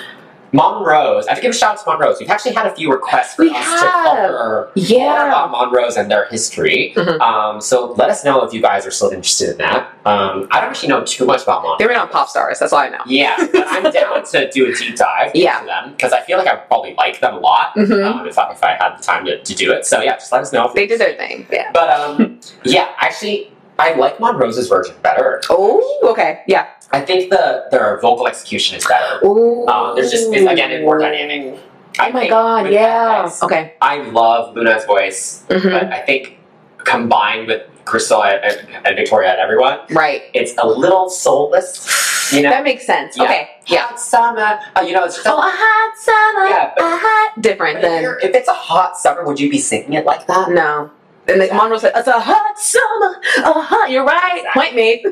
[0.54, 2.18] Monrose, I have to give a shout out to Monrose.
[2.20, 4.04] We've actually had a few requests for We us to have.
[4.04, 5.26] cover more Yeah.
[5.26, 6.92] about Monrose and their history.
[6.96, 7.20] Mhm.
[7.20, 9.88] Um, so let us know if you guys are still interested in that.
[10.06, 11.78] Um, I don't actually know too much about Monrose.
[11.78, 12.60] They were on Pop Stars.
[12.60, 12.98] That's all I know.
[13.06, 15.54] Yeah, but I'm down to do a deep dive Yeah.
[15.60, 18.04] into them because I feel like I probably like them a lot Mhm.
[18.20, 19.84] um, if, I, if I had the time to, to do it.
[19.86, 20.70] So yeah, just let us know.
[20.72, 21.46] They did their thing.
[21.50, 21.70] Yeah.
[21.72, 25.40] But um, yeah, actually, I like Monrose's version better.
[25.50, 26.42] Oh, okay.
[26.46, 26.66] Yeah.
[26.92, 29.24] I think the their vocal execution is better.
[29.26, 29.66] Ooh.
[29.66, 31.58] Um, there's just it's, again it's more dynamic.
[31.98, 33.28] Oh my god, yeah.
[33.42, 33.74] Okay.
[33.80, 35.70] I love Luna's voice, Mhm.
[35.70, 36.38] but I think
[36.78, 40.22] combined with Krystal and, and, and Victoria and everyone, Right.
[40.34, 42.32] it's a little soulless.
[42.32, 43.16] You know, That makes sense.
[43.16, 43.24] Yeah.
[43.24, 43.48] Okay.
[43.66, 43.80] Yeah.
[43.86, 44.58] Hot summer.
[44.76, 46.48] Uh, you know, it's just Oh, a hot summer.
[46.48, 47.40] Yeah, but- a hot.
[47.42, 48.02] Different But than.
[48.02, 50.50] you're- if it's a hot summer, would you be singing it like that?
[50.50, 50.90] No.
[51.26, 54.38] And then Monrose said, "It's a hot summer, a hot." You're right.
[54.38, 54.60] Exactly.
[54.62, 55.04] Point made.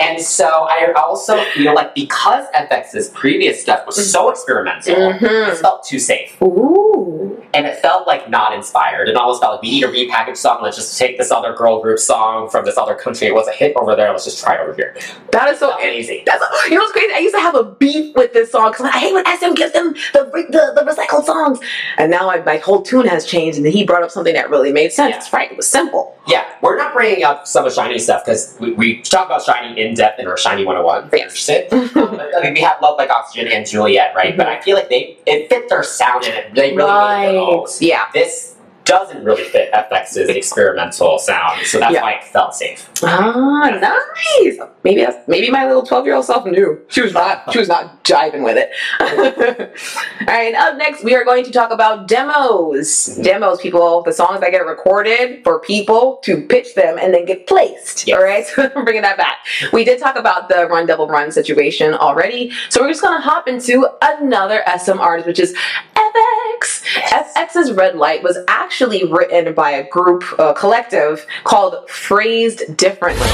[0.00, 5.48] And so I also feel like because f(x)'s previous stuff was so experimental, Mhm.
[5.52, 6.40] it felt too safe.
[6.40, 7.27] Ooh.
[7.54, 9.08] And it felt like not inspired.
[9.08, 10.60] It almost felt like we need a repackaged song.
[10.62, 13.26] Let's just take this other girl group song from this other country.
[13.26, 14.10] It was a hit over there.
[14.10, 14.96] Let's just try it over here.
[15.32, 16.22] That is so easy.
[16.26, 17.12] That's you know what's crazy.
[17.14, 19.72] I used to have a beef with this song because I hate when SM gives
[19.72, 21.58] them the, the the recycled songs,
[21.96, 23.58] and now my, my whole tune has changed.
[23.58, 25.28] And he brought up something that really made sense.
[25.32, 25.36] Yeah.
[25.36, 25.50] Right.
[25.50, 26.18] It was simple.
[26.26, 29.78] Yeah, we're not bringing up some of SHINee stuff because we, we talk about SHINee
[29.78, 31.10] in depth in our SHINee 101.
[31.10, 31.96] If you're Yes.
[31.96, 34.36] Um, I mean, we have Love Like Oxygen and Juliet, right?
[34.36, 36.90] But I feel like they it fit their sound and it, they really
[37.26, 37.47] made it
[37.80, 38.06] Yeah.
[38.12, 38.54] This
[38.88, 42.02] doesn't really fit f(x)'s experimental sound, so that's Yeah.
[42.02, 42.88] why it felt safe.
[43.04, 44.58] Ah, nice.
[44.82, 47.68] Maybe that's maybe my little twelve year old self knew she was not she was
[47.68, 48.70] not jiving with it.
[49.00, 50.54] All right.
[50.54, 53.06] Up next, we are going to talk about demos.
[53.22, 54.02] Demos, people.
[54.02, 58.06] The songs that get recorded for people to pitch them and then get placed.
[58.08, 58.16] Yes.
[58.18, 58.44] All right.
[58.58, 59.36] So we're bringing that back.
[59.72, 63.46] We did talk about the Run Devil Run situation already, so we're just gonna hop
[63.46, 65.54] into another SM artist, which is
[65.94, 66.82] f(x).
[67.10, 73.26] f(x)'s Red Light was actually actually written by a group, a collective called Phrased Differently.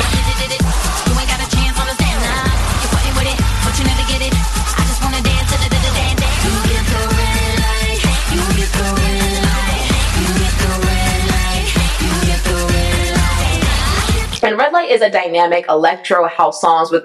[14.43, 17.05] And Red Light is a dynamic electro house songs with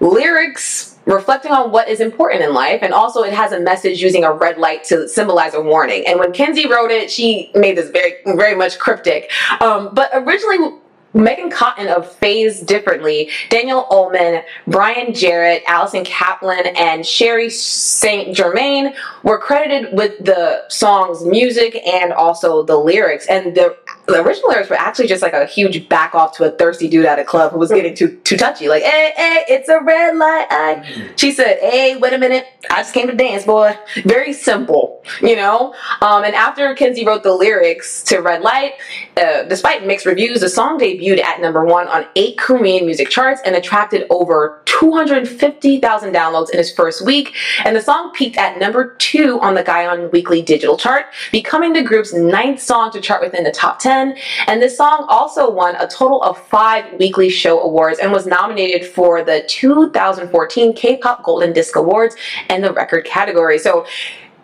[0.00, 4.24] lyrics reflecting on what is important in life and also it has a message using
[4.24, 7.90] a red light to symbolize a warning and when kenzie wrote it she made this
[7.90, 10.78] very very much cryptic um, but originally
[11.16, 18.36] Maegan Cottone of Phrased Differently, Daniel Ullman, Brian Jarrett, Allison Kaplan, and Sherry St.
[18.36, 18.92] Germain
[19.22, 23.26] were credited with the song's music and also the lyrics.
[23.28, 26.50] And the, the original lyrics were actually just like a huge back off to a
[26.50, 28.68] thirsty dude at a club who was getting too too touchy.
[28.68, 30.46] Like, hey, hey, it's a red light.
[30.50, 31.12] I.
[31.16, 32.46] She said, hey, wait a minute.
[32.70, 33.76] I just came to dance, boy.
[34.04, 35.74] Very simple, you know?
[36.00, 38.74] Um, and after Kenzie wrote the lyrics to Red Light,
[39.16, 43.40] uh, despite mixed reviews, the song debuted at number one on eight Korean music charts
[43.44, 47.34] and attracted over 250,000 downloads in its first week.
[47.64, 51.82] And the song peaked at number two on the Gaon Weekly Digital Chart, becoming the
[51.82, 54.16] group's ninth song to chart within the top 10.
[54.46, 58.86] And this song also won a total of five weekly show awards and was nominated
[58.86, 62.16] for the 2014 K-pop Golden Disc Awards
[62.48, 63.58] and the record category.
[63.58, 63.86] So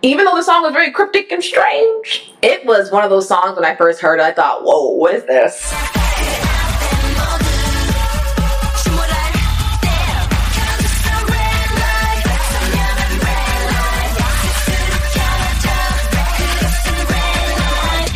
[0.03, 3.57] even though the song was very cryptic and strange, it was one of those songs
[3.57, 6.12] when I first heard it, I thought, whoa, what is this?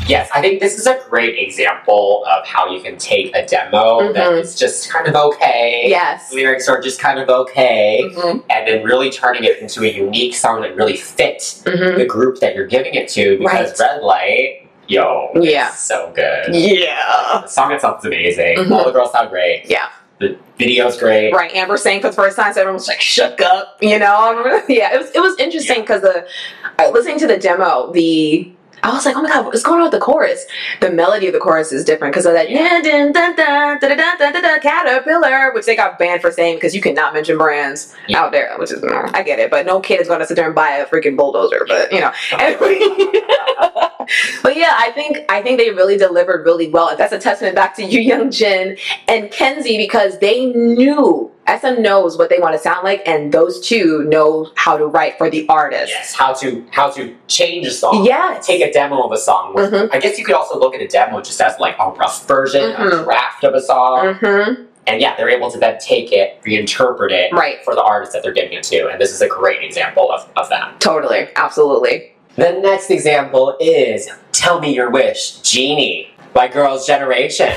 [0.07, 4.13] Yes, I think this is a great example of how you can take a demo
[4.13, 4.41] that Mhm.
[4.41, 5.85] is just kind of okay.
[5.87, 6.33] Yes.
[6.33, 8.03] Lyrics are just kind of okay.
[8.15, 8.43] Mhm.
[8.49, 11.97] And then really turning it into a unique song that really fits Mhm.
[11.97, 15.69] the group that you're giving it to because Red Light, yo, Yeah.
[15.69, 16.55] it's so good.
[16.55, 17.41] Yeah.
[17.43, 18.59] The song itself is amazing.
[18.59, 18.71] Mhm.
[18.73, 19.65] All the girls sound great.
[19.67, 19.87] Yeah.
[20.19, 21.33] The video's great.
[21.35, 24.63] Right, Amber sang for the first time, so everyone was like, "Shook up," you know.
[24.69, 26.25] yeah, it was it was interesting because the
[26.79, 28.51] uh, listening to the demo, the
[28.87, 30.47] I was like, oh my god, what's going on with the chorus?
[30.81, 32.49] The melody of the chorus is different because of that
[34.63, 38.21] caterpillar, which they got banned for saying because you cannot mention brands yeah.
[38.21, 40.47] out there, which is I get it, but no kid is going to sit there
[40.47, 41.65] and buy a freaking bulldozer.
[41.67, 42.13] But you know,
[44.43, 46.91] but yeah, I think I think they really delivered really well.
[46.91, 48.77] And that's a testament back to you, Young Jin
[49.09, 53.61] and Kenzie, because they knew SM knows what they want to sound like, and those
[53.67, 55.93] two know how to write for the artist.
[55.95, 58.05] Yes, how to how to change a song.
[58.05, 58.47] Yes.
[58.47, 59.55] Take a demo of a song.
[59.55, 59.91] Mhm.
[59.95, 62.73] I guess you could also look at a demo just as like a rough version,
[62.73, 63.05] a Mhm.
[63.05, 64.15] draft of a song.
[64.21, 64.63] Mm-hmm.
[64.89, 67.65] And yeah, they're able to then take it, reinterpret it Right.
[67.65, 68.89] for the artist that they're giving it to.
[68.89, 70.79] And this is a great example of, of that.
[70.81, 71.29] Totally.
[71.37, 72.13] Absolutely.
[72.37, 77.51] The next example is Tell Me Your Wish, Genie by Girls' Generation.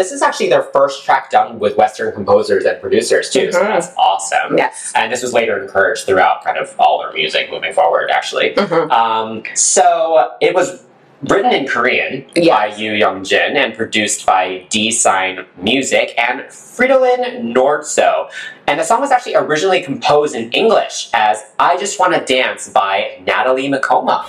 [0.00, 3.52] This is actually their first track done with Western composers and producers too.
[3.52, 3.66] So Mhm.
[3.68, 4.56] that's awesome.
[4.56, 4.92] Yes.
[4.94, 8.54] And this was later encouraged throughout kind of all their music moving forward, actually.
[8.54, 8.90] Mhm.
[8.90, 10.82] Um, so it was
[11.28, 12.48] written in Korean Yes.
[12.56, 18.30] by Yu Young Jin and produced by Dsign Music and Fridolin Nordso.
[18.66, 23.18] And the song was actually originally composed in English as I Just Wanna Dance by
[23.26, 24.24] Nathalie Makoma.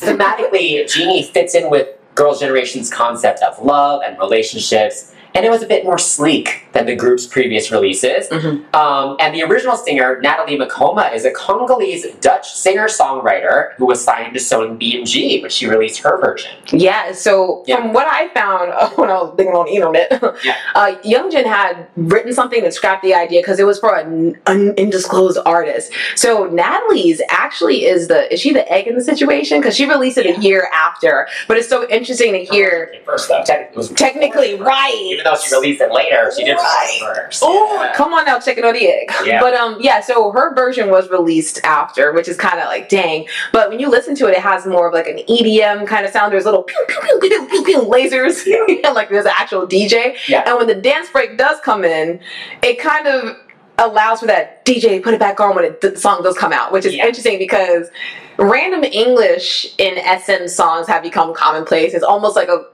[0.00, 5.62] Thematically, Genie fits in with Girls' Generation's concept of love and relationships, and it was
[5.62, 8.30] a bit more sleek than the group's previous releases.
[8.32, 14.34] Um, and the original singer, Nathalie Makoma, is a Congolese Dutch singer-songwriter who was signed
[14.34, 16.50] to Sony BMG when she released her version.
[16.72, 17.76] Yeah, so Yeah.
[17.76, 20.56] from what I found uh, when I was digging on the internet, Yeah.
[20.74, 24.74] uh, Youngjin had written something that scrapped the idea because it was for an un-
[24.78, 25.92] undisclosed artist.
[26.16, 30.18] So Natalie's actually is the is she the egg in the situation because she released
[30.18, 31.28] it a year after.
[31.46, 32.94] But it's so interesting to hear.
[33.04, 35.17] First, though, Te- Technically, right.
[35.18, 36.86] Even though she released it later, she did Right.
[37.00, 37.42] release it first.
[37.44, 37.92] Oh, Yeah.
[37.94, 39.10] come on now, chicken or the egg.
[39.24, 39.40] Yeah.
[39.40, 40.00] But um, yeah.
[40.00, 43.26] So her version was released after, which is kind of like dang.
[43.52, 46.12] But when you listen to it, it has more of like an EDM kind of
[46.12, 46.32] sound.
[46.32, 48.46] There's little pew pew pew pew pew, lasers,
[48.94, 50.16] like there's an actual DJ.
[50.28, 50.44] Yeah.
[50.46, 52.20] And when the dance break does come in,
[52.62, 53.36] it kind of
[53.78, 56.52] allows for that DJ to put it back on when it, the song does come
[56.52, 57.06] out, which is Yeah.
[57.06, 57.88] interesting because
[58.36, 61.94] random English in SM songs have become commonplace.
[61.94, 62.64] It's almost like a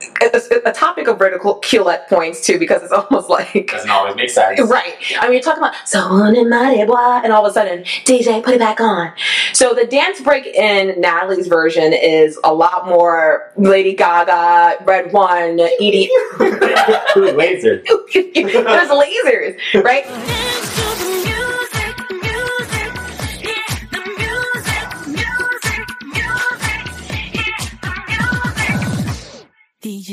[0.00, 4.30] it's a topic of ridicule at points too because it's almost like Doesn't always make
[4.30, 4.60] sense.
[4.60, 4.94] Right.
[5.18, 8.42] I mean, you're talking about someone in my bois, and all of a sudden, DJ,
[8.42, 9.12] put it back on.
[9.52, 16.10] So the dance break in Natalie's version is a lot more Lady Gaga, RedOne, Edie.
[17.36, 17.82] Laser.
[18.14, 20.04] There's lasers, right?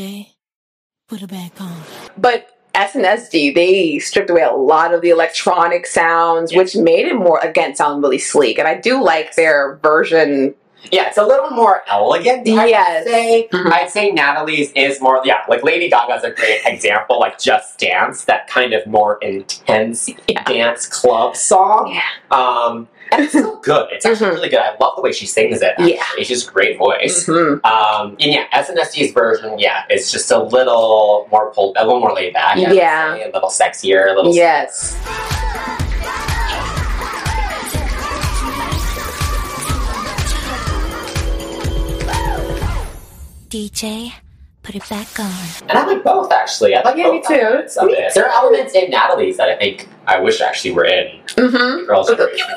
[0.08, 0.28] DJ,
[1.08, 1.82] put it back on.
[2.18, 7.40] But SNSD, they stripped away a lot of the electronic sounds, which made it more,
[7.40, 8.60] again, sound really sleek.
[8.60, 10.54] And I do like their version.
[10.92, 12.48] Yeah, it's a little more elegant.
[12.48, 13.04] I Yes.
[13.06, 13.48] would say.
[13.52, 13.74] Mhm.
[13.74, 15.22] I'd say Natalie's is more.
[15.26, 17.20] Yeah, like Lady Gaga's a great example.
[17.20, 20.44] Like Just Dance, that kind of more intense Yeah.
[20.44, 21.92] dance club song.
[21.94, 22.38] Yeah.
[22.38, 23.88] Um, and it's still good.
[23.92, 24.34] It's actually Mhm.
[24.36, 24.60] really good.
[24.60, 25.72] I love the way she sings it.
[25.78, 25.96] Actually.
[25.96, 26.04] Yeah.
[26.18, 27.26] It's just a great voice.
[27.28, 27.64] Mhm.
[27.66, 32.14] Um, and yeah, SNSD version, yeah, it's just a little more pulled, a little more
[32.14, 32.58] laid back.
[32.58, 33.16] I Yeah.
[33.16, 34.34] say, a little sexier, a little.
[34.36, 34.96] Yes.
[43.50, 44.12] DJ,
[44.64, 45.32] put it back on.
[45.70, 46.76] And I like both actually.
[46.76, 47.34] I like Yeah, me too.
[47.36, 48.14] elements of Me it.
[48.14, 51.86] There are elements in Natalie's that I think I wish actually were in Mm-hmm.
[51.86, 52.48] Girls' Generation.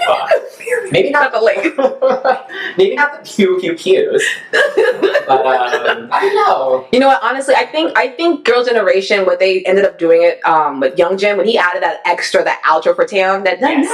[0.93, 1.77] maybe not the link.
[2.79, 4.25] maybe not the pew pew pews.
[4.53, 6.87] But um, I don't know.
[6.93, 7.23] You know what?
[7.23, 10.97] Honestly, I think I think Girl Generation, what they ended up doing it um, with
[10.97, 13.87] Young Jin when he added that extra, that outro for Tam, that Yes.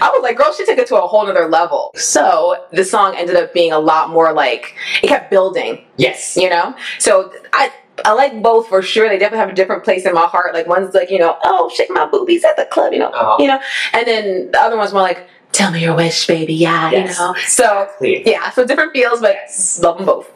[0.00, 1.90] I was like, girl, she took it to a whole nother level.
[1.94, 6.36] So the song ended up being a lot more like it kept building, Yes.
[6.36, 6.74] you know.
[6.98, 7.70] So I.
[8.04, 9.08] I like both for sure.
[9.08, 10.52] They definitely have a different place in my heart.
[10.54, 13.36] Like one's like, you know, oh, shake my boobies at the club, you know, Uh-huh.
[13.40, 13.60] you know,
[13.92, 17.18] and then the other one's more like, tell me your wish, baby, yeah, Yes.
[17.18, 17.34] you know.
[17.46, 18.22] So Clean.
[18.26, 19.36] yeah, so different feels, but
[19.80, 20.30] love them both.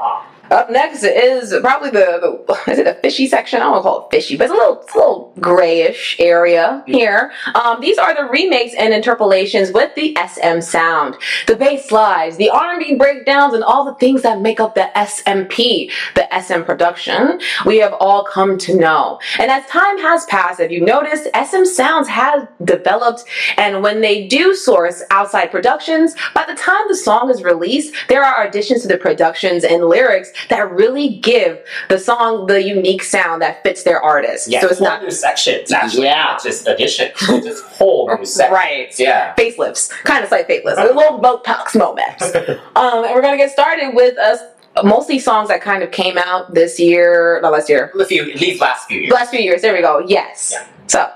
[0.00, 0.26] Ah.
[0.50, 3.60] Up next is probably the, the is it a fishy section?
[3.60, 6.16] I don't want to call it fishy, but it's a little it's a little grayish
[6.18, 7.32] area here.
[7.54, 11.16] Um, these are the remakes and interpolations with the SM sound,
[11.46, 15.90] the bass slides, the R&B breakdowns, and all the things that make up the SMP,
[16.14, 17.40] the SM production.
[17.64, 21.64] We have all come to know, and as time has passed, if you noticed, SM
[21.64, 23.24] sounds have developed,
[23.56, 28.24] and when they do source outside productions, by the time the song is released, there
[28.24, 31.58] are additions to the productions and lyrics that really give
[31.88, 34.48] the song the unique sound that fits their artist.
[34.48, 35.72] Yeah, so it's not new sections.
[35.72, 36.24] Actually, Yeah.
[36.24, 38.52] not just additions, just whole new sections.
[38.54, 38.98] Right.
[38.98, 39.34] Yeah.
[39.36, 42.22] facelifts, kind of like facelifts, a little Botox moments.
[42.76, 44.40] um, and we're gonna get started with us
[44.84, 48.60] mostly songs that kind of came out this year, not last year, A few, these
[48.60, 49.12] last few years.
[49.12, 49.60] last few years.
[49.62, 49.98] There we go.
[50.06, 50.50] Yes.
[50.54, 50.66] Yeah.
[50.86, 51.10] So,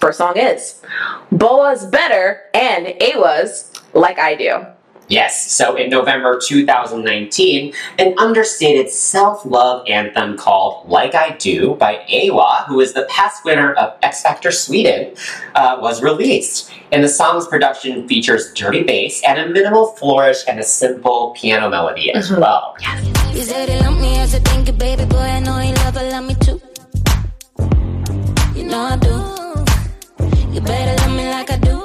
[0.00, 0.82] first song is
[1.30, 4.66] BoA's Better and Awa's Like I Do.
[5.08, 12.04] Yes, so in November 2019, an understated self love anthem called Like I Do by
[12.12, 15.14] Awa, who is the past winner of X Factor Sweden,
[15.54, 16.70] uh, was released.
[16.92, 21.70] And the song's production features dirty bass and a minimal flourish and a simple piano
[21.70, 22.40] melody as Mm-hmm.
[22.42, 22.76] well.
[31.62, 31.77] You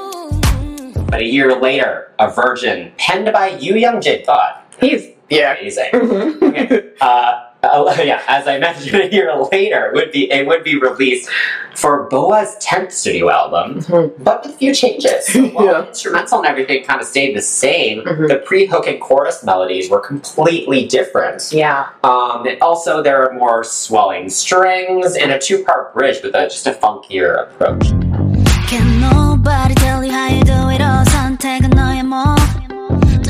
[1.13, 4.65] But a year later, a virgin penned by Yu Young Jin thought.
[4.81, 5.53] He's yeah.
[5.59, 5.91] Amazing.
[5.93, 6.41] Mhm.
[6.41, 6.89] Okay.
[6.99, 11.29] Uh, uh, yeah, as I mentioned, a year later would be it would be released
[11.75, 14.11] for BoA's tenth studio album, Mhm.
[14.23, 15.27] but with a few changes.
[15.27, 15.81] So while Yeah.
[15.81, 18.01] the instrumental and everything kind of stayed the same.
[18.01, 18.27] Mhm.
[18.27, 21.53] The pre-hook and chorus melodies were completely different.
[21.53, 21.89] Yeah.
[22.03, 26.65] Um, and also, there are more swelling strings and a two-part bridge with a, just
[26.65, 27.85] a funkier approach.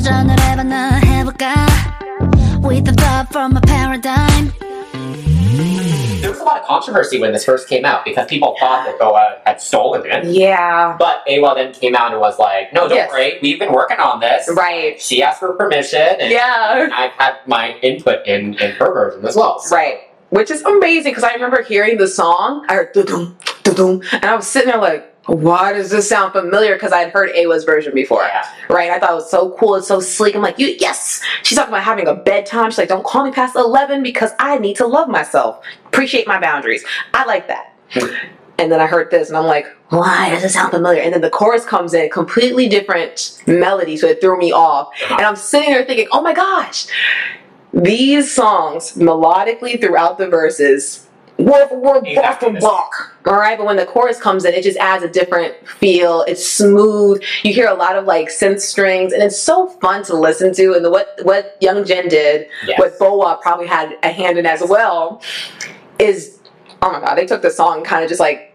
[0.04, 1.56] 도전을 해봤나 해볼까
[2.62, 4.52] With the thought from a paradigm
[6.20, 9.00] there was a lot of controversy when this first came out because people thought that
[9.00, 10.26] BoA had stolen it.
[10.26, 10.98] Yeah.
[11.00, 13.12] But AWA then came out and was like, no, don't yes.
[13.12, 14.50] worry, we've been working on this.
[14.54, 15.02] Right.
[15.02, 16.90] She asked for permission and yeah.
[16.94, 19.60] I've had my input in, in her version as well.
[19.60, 19.74] So.
[19.74, 20.02] Right.
[20.32, 24.36] Which is amazing because I remember hearing the song, I heard, doo-doom, doo-doom, and I
[24.36, 26.76] was sitting there like, why does this sound familiar?
[26.76, 28.24] Because I'd heard Awa's version before.
[28.24, 28.46] Yeah.
[28.70, 28.92] Right.
[28.92, 29.76] I thought it was so cool.
[29.76, 30.36] It's so sleek.
[30.36, 31.22] I'm like, you, yes.
[31.44, 32.70] She's talking about having a bedtime.
[32.72, 35.64] She's like, don't call me past 11 because I need to love myself.
[35.86, 36.84] Appreciate my boundaries.
[37.14, 37.74] I like that.
[38.60, 41.02] And then I heard this and I'm like, why does it sound familiar?
[41.02, 44.90] And then the chorus comes in, completely different melody, so it threw me off.
[44.90, 45.16] Uh-huh.
[45.16, 46.86] And I'm sitting there thinking, oh my gosh,
[47.74, 51.08] these songs melodically throughout the verses,
[51.44, 52.92] word for word, block for the block,
[53.26, 56.22] All right, but when the chorus comes in, it just adds a different feel.
[56.28, 57.22] It's smooth.
[57.44, 60.74] You hear a lot of like synth strings, and it's so fun to listen to.
[60.74, 62.80] And the, what what Young Jin did, Yes.
[62.80, 65.22] what BoA probably had a hand in as well,
[66.00, 66.40] is
[66.82, 68.54] oh my god, they took the song kind of just like,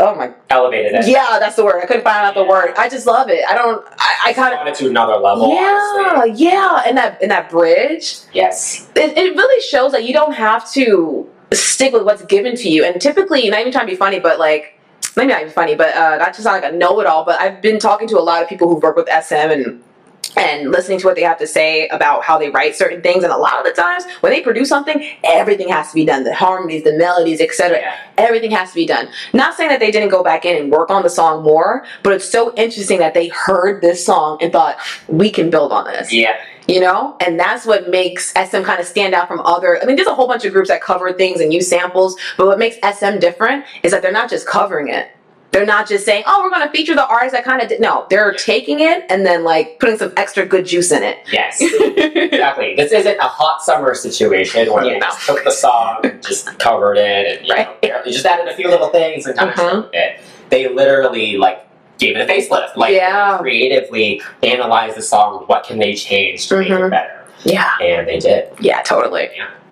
[0.00, 1.06] oh my, Elevated it.
[1.08, 1.82] yeah, that's the word.
[1.82, 2.72] I couldn't find out the word.
[2.78, 3.44] I just love it.
[3.48, 3.84] I don't.
[3.98, 4.58] I, I kind of.
[4.60, 5.52] Brought it to another level.
[5.54, 6.44] Yeah, honestly.
[6.44, 8.88] yeah, and that and that bridge, Yes.
[8.96, 12.84] it, it really shows that you don't have to stick with what's given to you.
[12.84, 14.78] And typically, not even trying to be funny, but like
[15.16, 17.24] maybe not even funny, but uh, not to sound like a know-it-all.
[17.24, 19.82] But I've been talking to a lot of people who've worked with SM and
[20.36, 23.24] and listening to what they have to say about how they write certain things.
[23.24, 26.34] And a lot of the times, when they produce something, everything has to be done—the
[26.34, 27.78] harmonies, the melodies, etc.
[27.78, 27.96] Yeah.
[28.18, 29.08] Everything has to be done.
[29.32, 32.12] Not saying that they didn't go back in and work on the song more, but
[32.12, 34.76] it's so interesting that they heard this song and thought
[35.08, 36.36] we can build on this Yeah.
[36.68, 39.96] You know and that's what makes sm kind of stand out from other i mean
[39.96, 42.76] there's a whole bunch of groups that cover things and use samples but what makes
[42.96, 45.08] sm different is that they're not just covering it
[45.50, 47.80] they're not just saying oh we're going to feature the artist that kind of did
[47.80, 51.56] no they're taking it and then like putting some extra good juice in it Yes.
[51.62, 52.74] exactly.
[52.76, 55.00] This isn't a hot summer situation where they Yeah.
[55.00, 57.80] just took the song and just covered it and you, know, Right.
[57.80, 59.70] barely- just added a few little things and kind of Mhm.
[59.70, 60.20] shrunk it.
[60.50, 61.64] They literally like
[61.98, 62.76] gave it a facelift.
[62.76, 63.38] Like Yeah.
[63.38, 65.44] creatively analyze the song.
[65.46, 66.90] What can they change to make it Mhm.
[66.90, 67.14] better?
[67.44, 68.48] yeah And they did.
[68.60, 69.28] yeah totally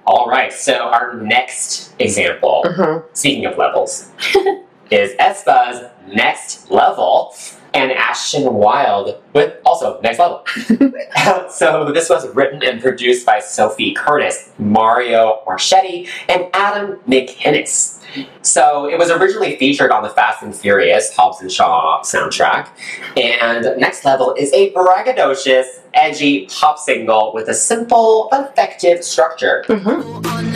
[0.07, 0.53] All right.
[0.53, 3.03] So our next example, Mhm.
[3.13, 4.09] speaking of levels,
[4.91, 7.35] is aespa's Next Level
[7.77, 10.43] and Ashton Wild with also Next Level.
[11.51, 18.03] so this was written and produced by Sophie Curtis, Mario Marchetti, and Adam McInnes.
[18.41, 22.69] So it was originally featured on the Fast and Furious Hobbs and Shaw soundtrack,
[23.15, 29.65] and Next Level is a braggadocious, edgy pop single with a simple, effective structure.
[29.69, 30.47] Mm-hmm.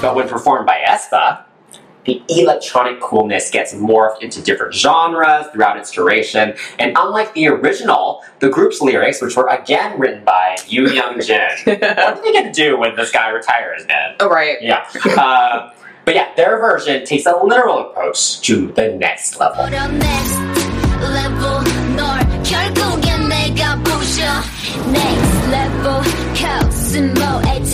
[0.00, 1.44] But when performed by aespa,
[2.04, 8.22] the electronic coolness gets morphed into different genres throughout its duration, and unlike the original,
[8.40, 12.52] the group's lyrics, which were again written by Yu Young Jin, what are they gonna
[12.52, 14.16] do when this guy retires, man?
[14.20, 14.58] Oh, right.
[14.60, 14.86] Yeah.
[15.16, 15.72] Uh,
[16.04, 19.64] but yeah, their version takes a literal approach to the next level.
[19.64, 20.64] The next level.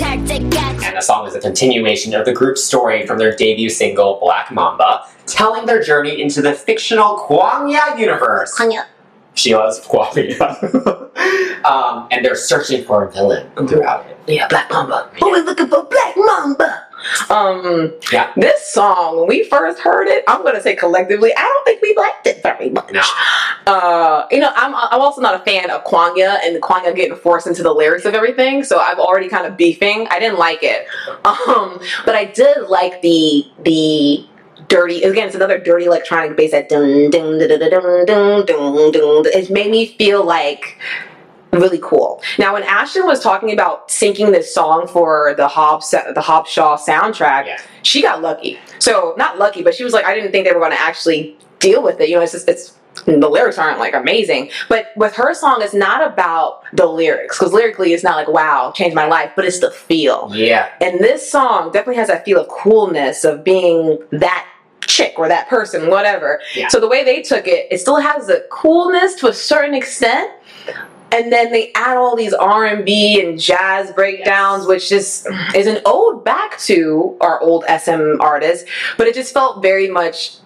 [0.02, 4.50] And the song is a continuation of the group's story from their debut single, Black
[4.50, 8.58] Mamba, telling their journey into the fictional Kwangya universe.
[8.58, 8.86] Kwangya.
[9.34, 10.40] She loves Kwangya.
[11.66, 14.18] um, and they're searching for a villain throughout it.
[14.26, 15.10] Yeah, Black Mamba.
[15.18, 15.24] Yeah.
[15.26, 16.86] We're looking for Black Mamba!
[17.28, 18.32] Um, yeah.
[18.36, 21.82] This song, when we first heard it, I'm going to say collectively, I don't think
[21.82, 22.92] we liked it very much.
[22.92, 23.02] No.
[23.66, 27.46] Uh, you know, I'm, I'm also not a fan of Kwangya and Kwangya getting forced
[27.46, 30.06] into the lyrics of everything, so I'm already kind of beefing.
[30.10, 30.86] I didn't like it.
[31.24, 34.26] Um, but I did like the, the,
[34.68, 35.02] dirty.
[35.02, 38.92] Again, it's another dirty electronic bass that dun dun dun dun dun dun dun.
[38.92, 39.26] dun.
[39.26, 40.78] It made me feel like
[41.52, 42.22] really cool.
[42.38, 46.76] Now, when Ashton was talking about syncing this song for the Hobbs the Hobbs Shaw
[46.76, 47.60] soundtrack, Yeah.
[47.82, 48.58] she got lucky.
[48.78, 51.36] So not lucky, but she was like, I didn't think they were going to actually
[51.58, 52.08] deal with it.
[52.08, 52.76] You know, it's just it's
[53.06, 57.52] the lyrics aren't like amazing, but with her song, it's not about the lyrics because
[57.52, 60.30] lyrically, it's not like wow, changed my life, but it's the feel.
[60.34, 60.70] Yeah.
[60.80, 64.46] And this song definitely has that feel of coolness of being that
[64.86, 66.40] chick or that person, whatever.
[66.54, 66.68] Yeah.
[66.68, 70.30] So the way they took it, it still has a coolness to a certain extent.
[71.12, 76.24] And then they add all these R and jazz breakdowns, which just is an ode
[76.24, 78.68] back to our old SM artists.
[78.96, 80.36] But it just felt very much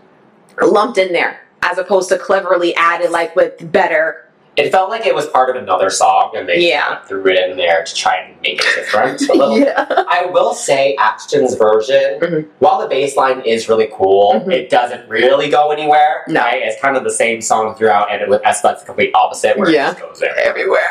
[0.62, 4.29] lumped in there, as opposed to cleverly added, like with better.
[4.57, 7.00] It felt like it was part of another song, and they Yeah.
[7.09, 9.20] threw it in there to try and make it different.
[9.28, 9.59] a little.
[9.59, 9.84] Yeah.
[9.88, 12.46] I will say Ashton's version, Mhm.
[12.61, 14.52] while the bass line is really cool, Mhm.
[14.52, 16.22] it doesn't really go anywhere.
[16.28, 16.40] No.
[16.40, 16.62] Right?
[16.62, 19.68] It's kind of the same song throughout, and with aespa, it's the complete opposite, where
[19.70, 19.88] Yeah.
[19.90, 20.38] it just goes there.
[20.38, 20.88] Everywhere.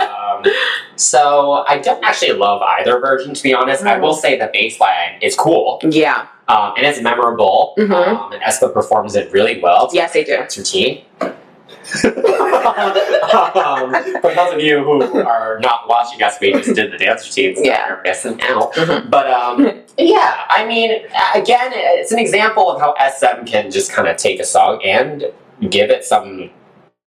[0.00, 0.42] um,
[0.96, 3.84] so I don't actually love either version, to be honest.
[3.84, 4.00] I Mm.
[4.00, 6.22] will say the bass line is cool, yeah.
[6.48, 7.90] um, and it's memorable, Mhm.
[7.92, 9.90] um, and aespa performs it really well.
[9.92, 10.36] Yes, they do.
[10.36, 11.02] Dance routine.
[13.34, 17.26] Um, for those of you who are not watching us, we just did the dance
[17.26, 17.88] routine, so Yeah.
[17.88, 18.72] you're missing out.
[18.74, 19.10] Mhm.
[19.10, 20.90] But um, yeah, I mean,
[21.34, 25.24] again, it's an example of how SM can just kind of take a song and
[25.70, 26.50] give it some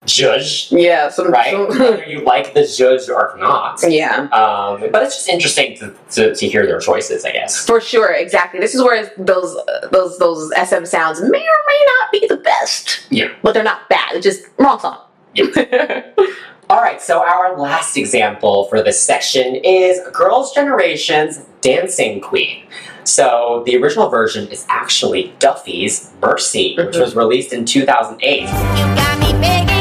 [0.06, 1.10] judge, Yeah.
[1.10, 1.52] Some, right?
[1.52, 3.80] some- Whether you like the judge or not.
[3.88, 4.28] yeah.
[4.32, 7.66] Um, but it's just interesting to, to, to hear their choices, I guess.
[7.66, 8.60] For sure, exactly.
[8.60, 9.58] This is where those
[9.92, 11.32] those those SM sounds may or
[11.68, 13.06] may not be the best.
[13.10, 13.30] Yeah.
[13.42, 14.16] But they're not bad.
[14.16, 15.00] It's just wrong song.
[15.34, 16.04] Yeah.
[16.70, 22.64] All right, so our last example for this section is Girls' Generation's Dancing Queen.
[23.04, 29.73] So the original version is actually Duffy's Mercy, which was released in 2008.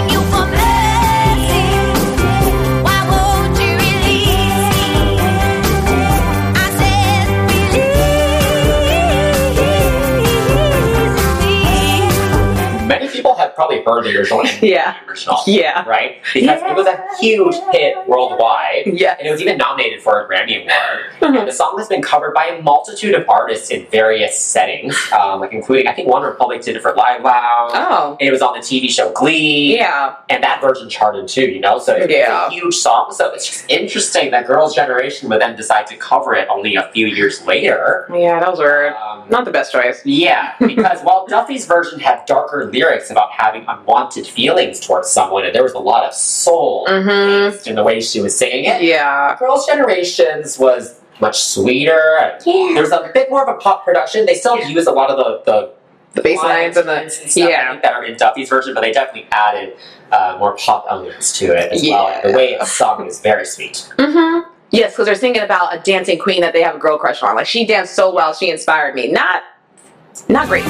[13.53, 14.94] Have probably heard the original and Yeah.
[15.05, 15.84] the original, Yeah.
[15.86, 16.16] right?
[16.32, 18.84] Because it was a huge hit worldwide.
[18.86, 19.16] Yeah.
[19.18, 21.07] And it was even nominated for a Grammy Award.
[21.20, 21.38] Mhm.
[21.40, 25.40] And the song has been covered by a multitude of artists in various settings, um,
[25.40, 27.70] like including, I think OneRepublic did it for Live Loud.
[27.74, 28.16] Oh.
[28.20, 29.76] And it was on the TV show Glee.
[29.76, 30.14] Yeah.
[30.30, 31.78] And that version charted too, you know?
[31.78, 32.46] So it's Yeah.
[32.46, 33.12] a huge song.
[33.12, 36.88] So it's just interesting that Girls' Generation would then decide to cover it only a
[36.94, 38.09] few years later.
[38.14, 38.94] Yeah, that was weird.
[38.94, 40.00] Um, Not the best choice.
[40.05, 45.53] yeah, because while Duffy's version had darker lyrics about having unwanted feelings towards someone, and
[45.55, 47.68] there was a lot of soul Mm-hmm.
[47.68, 49.36] in the way she was singing it, Yeah.
[49.38, 52.03] Girls' Generations was much sweeter.
[52.47, 52.72] Yeah.
[52.74, 54.26] There was a bit more of a pop production.
[54.26, 55.59] They still use a lot of the, the
[56.14, 57.80] The bass lines and the and stuff yeah.
[57.82, 59.76] that are in Duffy's version, but they definitely added
[60.12, 62.09] uh, more pop elements to it as well.
[62.09, 63.76] And the way it's sung is very sweet.
[63.99, 64.51] Mm-hmm.
[64.70, 67.34] Yes, because they're singing about a dancing queen that they have a girl crush on.
[67.36, 69.11] Like she danced so well, she inspired me.
[69.11, 69.43] Not,
[70.28, 70.64] not great.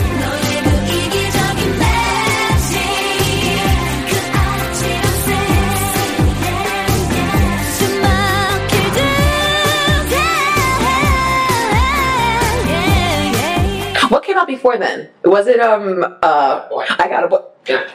[14.12, 15.08] What came out before then?
[15.24, 17.88] Was it um uh I got a boy, Yeah.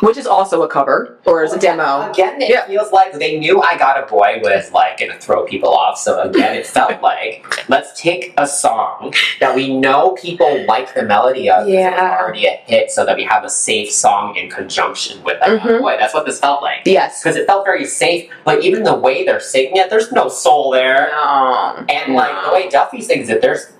[0.00, 2.10] which is also a cover or is a demo?
[2.10, 2.64] Again, it Yeah.
[2.66, 5.98] feels like they knew I Got a Boy was like gonna throw people off.
[5.98, 11.02] So again, it felt like let's take a song that we know people like the
[11.02, 11.68] melody of.
[11.68, 12.16] Yeah.
[12.18, 15.58] already a hit, so that we have a safe song in conjunction with I a
[15.58, 15.80] Mhm.
[15.82, 15.96] Boy.
[16.00, 16.80] That's what this felt like.
[16.86, 17.22] Yes.
[17.22, 18.30] Because it felt very safe.
[18.46, 21.10] Like even the way they're singing it, there's no soul there.
[21.12, 21.84] No.
[21.90, 23.70] And like the way Duffy sings it, there's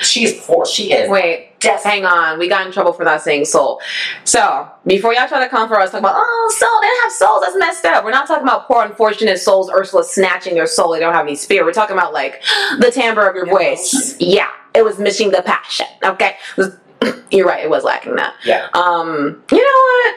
[0.00, 0.66] she's poor.
[0.66, 1.08] She is.
[1.08, 2.38] Wait, just hang on.
[2.38, 3.80] We got in trouble for not saying soul.
[4.24, 7.12] So, before y'all try to come for us, talk about, oh, soul, they don't have
[7.12, 7.42] souls.
[7.42, 8.04] That's messed up.
[8.04, 10.92] We're not talking about poor, unfortunate souls, Ursula snatching their soul.
[10.92, 11.64] They don't have any spirit.
[11.64, 12.42] We're talking about, like,
[12.78, 14.16] the timbre of your voice.
[14.20, 15.86] Yeah, it was missing the passion.
[16.04, 16.36] Okay?
[16.56, 16.76] Was-
[17.30, 18.34] You're right, it was lacking that.
[18.44, 18.68] Yeah.
[18.72, 20.16] Um, you know what?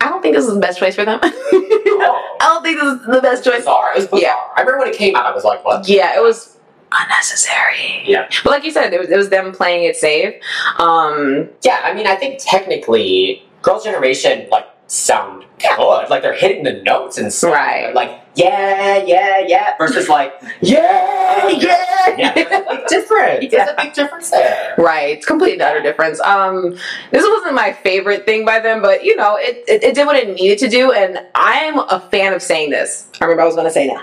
[0.00, 1.18] I don't think this is the best choice for them.
[1.22, 3.58] I don't think this is the best choice.
[3.58, 3.92] Bizarre.
[3.92, 4.20] It was bizarre.
[4.20, 4.36] Yeah.
[4.56, 5.88] I remember when it came out, I was like, what?
[5.88, 6.51] Yeah, it was
[7.00, 8.02] unnecessary.
[8.04, 8.28] Yeah.
[8.44, 10.34] But like you said, it was, it was them playing it safe.
[10.78, 16.10] Um, Yeah, I mean, I think technically, Girls' Generation like sound good.
[16.10, 17.54] Like they're hitting the notes and stuff.
[17.54, 17.94] Right.
[17.94, 19.76] Like yeah, yeah, yeah.
[19.78, 22.32] Versus like yeah, yeah, yeah.
[22.34, 23.50] There's a big difference.
[23.50, 24.74] There's a big difference there.
[24.78, 26.18] right, it's complete and utter difference.
[26.20, 26.76] Um,
[27.10, 30.16] this wasn't my favorite thing by them, but you know, it, it, it did what
[30.16, 33.08] it needed to do, and I'm a fan of saying this.
[33.20, 34.02] I remember I was going to say now.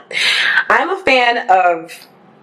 [0.69, 1.91] I'm a fan of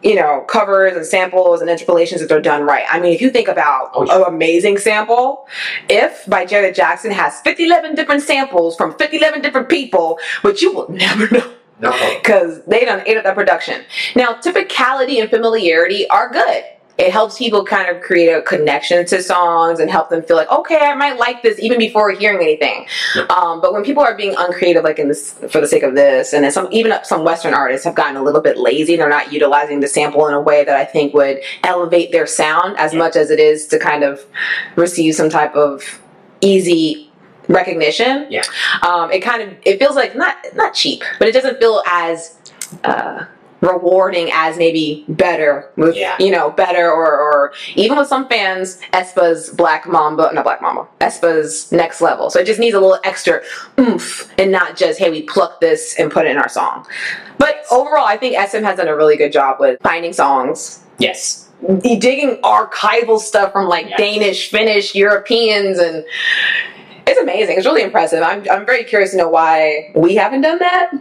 [0.06, 2.84] you know covers and samples and interpolations if they're done right.
[2.88, 4.16] I mean, if you think about Oh, yeah.
[4.18, 5.46] an amazing sample,
[5.88, 10.88] if by Janet Jackson has 51 different samples from 51 different people, but you will
[11.06, 11.52] never know.
[11.78, 11.90] No.
[12.22, 13.84] because they done ate up that production.
[14.14, 16.64] Now, typicality and familiarity are good.
[16.98, 20.50] It helps people kind of create a connection to songs and help them feel like,
[20.50, 22.86] okay, I might like this even before hearing anything.
[23.28, 26.32] Um, but when people are being uncreative, like in this, for the sake of this,
[26.32, 28.96] and then some even some Western artists have gotten a little bit lazy.
[28.96, 32.76] They're not utilizing the sample in a way that I think would elevate their sound
[32.78, 34.24] as much as it is to kind of
[34.76, 36.00] receive some type of
[36.40, 37.10] easy
[37.48, 38.42] recognition Yeah.
[38.82, 42.36] um, it kind of it feels like not not cheap, but it doesn't feel as
[42.84, 43.24] uh,
[43.60, 46.16] rewarding as maybe better with Yeah.
[46.18, 50.86] you know better or or even with some fans aespa's Black Mamba not Black Mamba
[51.00, 52.28] aespa's next level.
[52.30, 53.40] So it just needs a little extra
[53.80, 56.86] oomph and not just hey we pluck this and put it in our song.
[57.38, 61.48] But overall, I think SM has done a really good job with finding songs Yes.
[61.80, 63.98] digging archival stuff from like Yes.
[63.98, 66.04] Danish, Finnish, Europeans, and
[67.06, 67.56] it's amazing.
[67.56, 68.22] It's really impressive.
[68.22, 70.92] I'm, I'm very curious to know why we haven't done that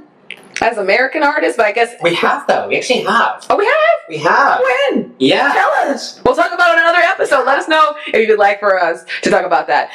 [0.62, 1.94] as American artists, but I guess.
[2.02, 2.68] We have though.
[2.68, 3.46] We actually have.
[3.50, 3.76] Oh, we have?
[4.10, 4.62] We have.
[4.92, 5.16] When?
[5.20, 5.52] Yeah.
[5.54, 6.22] Tell us.
[6.24, 7.46] We'll talk about it in another episode.
[7.46, 9.90] Let us know if you would like for us to talk about that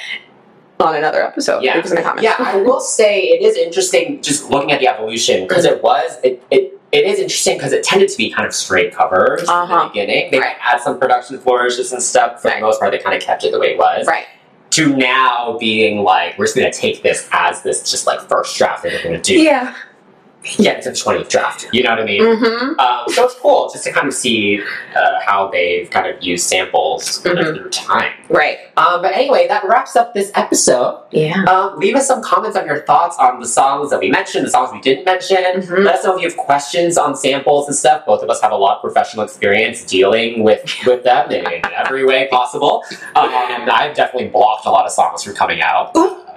[0.79, 1.63] on another episode.
[1.63, 1.75] Yeah.
[1.77, 2.23] Leave us in the comments.
[2.23, 6.19] Yeah, I will say it is interesting just looking at the evolution because it was
[6.25, 9.49] it, it it is interesting because it tended to be kind of straight covers in
[9.49, 9.83] Uh-huh.
[9.85, 10.31] the beginning.
[10.31, 10.57] They Right.
[10.59, 12.43] had some production flourishes and stuff.
[12.43, 12.57] For Right.
[12.61, 14.07] the most part, they kind of kept it the way it was.
[14.07, 14.25] Right.
[14.71, 18.83] To now being like, we're just gonna take this as this just like first draft
[18.85, 19.35] that we're gonna do.
[19.41, 19.75] Yeah.
[20.59, 21.69] Into the 20th draft.
[21.73, 22.23] You know what I mean?
[22.23, 22.81] Mm-hmm.
[22.81, 24.61] Um, so it's cool just to kind of see
[24.97, 27.57] uh, how they've kind of used samples kind of Mhm.
[27.57, 28.13] through time.
[28.31, 28.59] Right.
[28.77, 31.03] Um, but anyway, that wraps up this episode.
[31.11, 31.45] Yeah.
[31.45, 34.51] Um, leave us some comments on your thoughts on the songs that we mentioned, the
[34.51, 35.37] songs we didn't mention.
[35.37, 35.85] Mhm.
[35.85, 38.07] Let us know if you have questions on samples and stuff.
[38.07, 41.63] Both of us have a lot of professional experience dealing with, with them in, in
[41.77, 42.83] every way possible.
[43.15, 45.93] Um, and I've definitely blocked a lot of songs from coming out.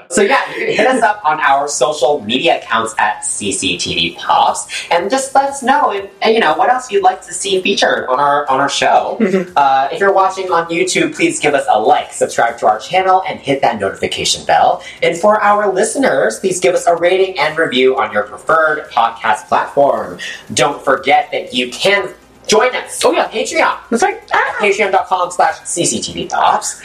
[0.10, 4.68] So yeah, you can hit us up on our social media accounts at CCTV Pops,
[4.92, 7.62] and just let us know, and, and, you know what else you'd like to see
[7.62, 9.18] featured on our on our show.
[9.56, 13.24] uh, if you're watching on YouTube, please give us a like, subscribe to our channel,
[13.28, 14.84] and hit that notification bell.
[15.02, 19.48] And for our listeners, please give us a rating and review on your preferred podcast
[19.48, 20.20] platform.
[20.54, 22.14] Don't forget that you can
[22.48, 23.24] join us Oh, yeah.
[23.26, 23.78] on Patreon.
[23.90, 24.22] That's right.
[24.34, 26.82] Ah, Patreon.com slash CCTV Pops.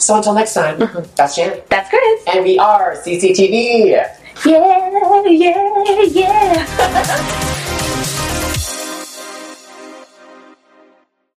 [0.00, 1.02] So until next time, mm-hmm.
[1.14, 1.60] that's Shannon.
[1.68, 2.24] that's Chris.
[2.32, 3.90] And we are CCTV.
[3.90, 4.16] Yeah,
[5.26, 7.76] yeah, yeah.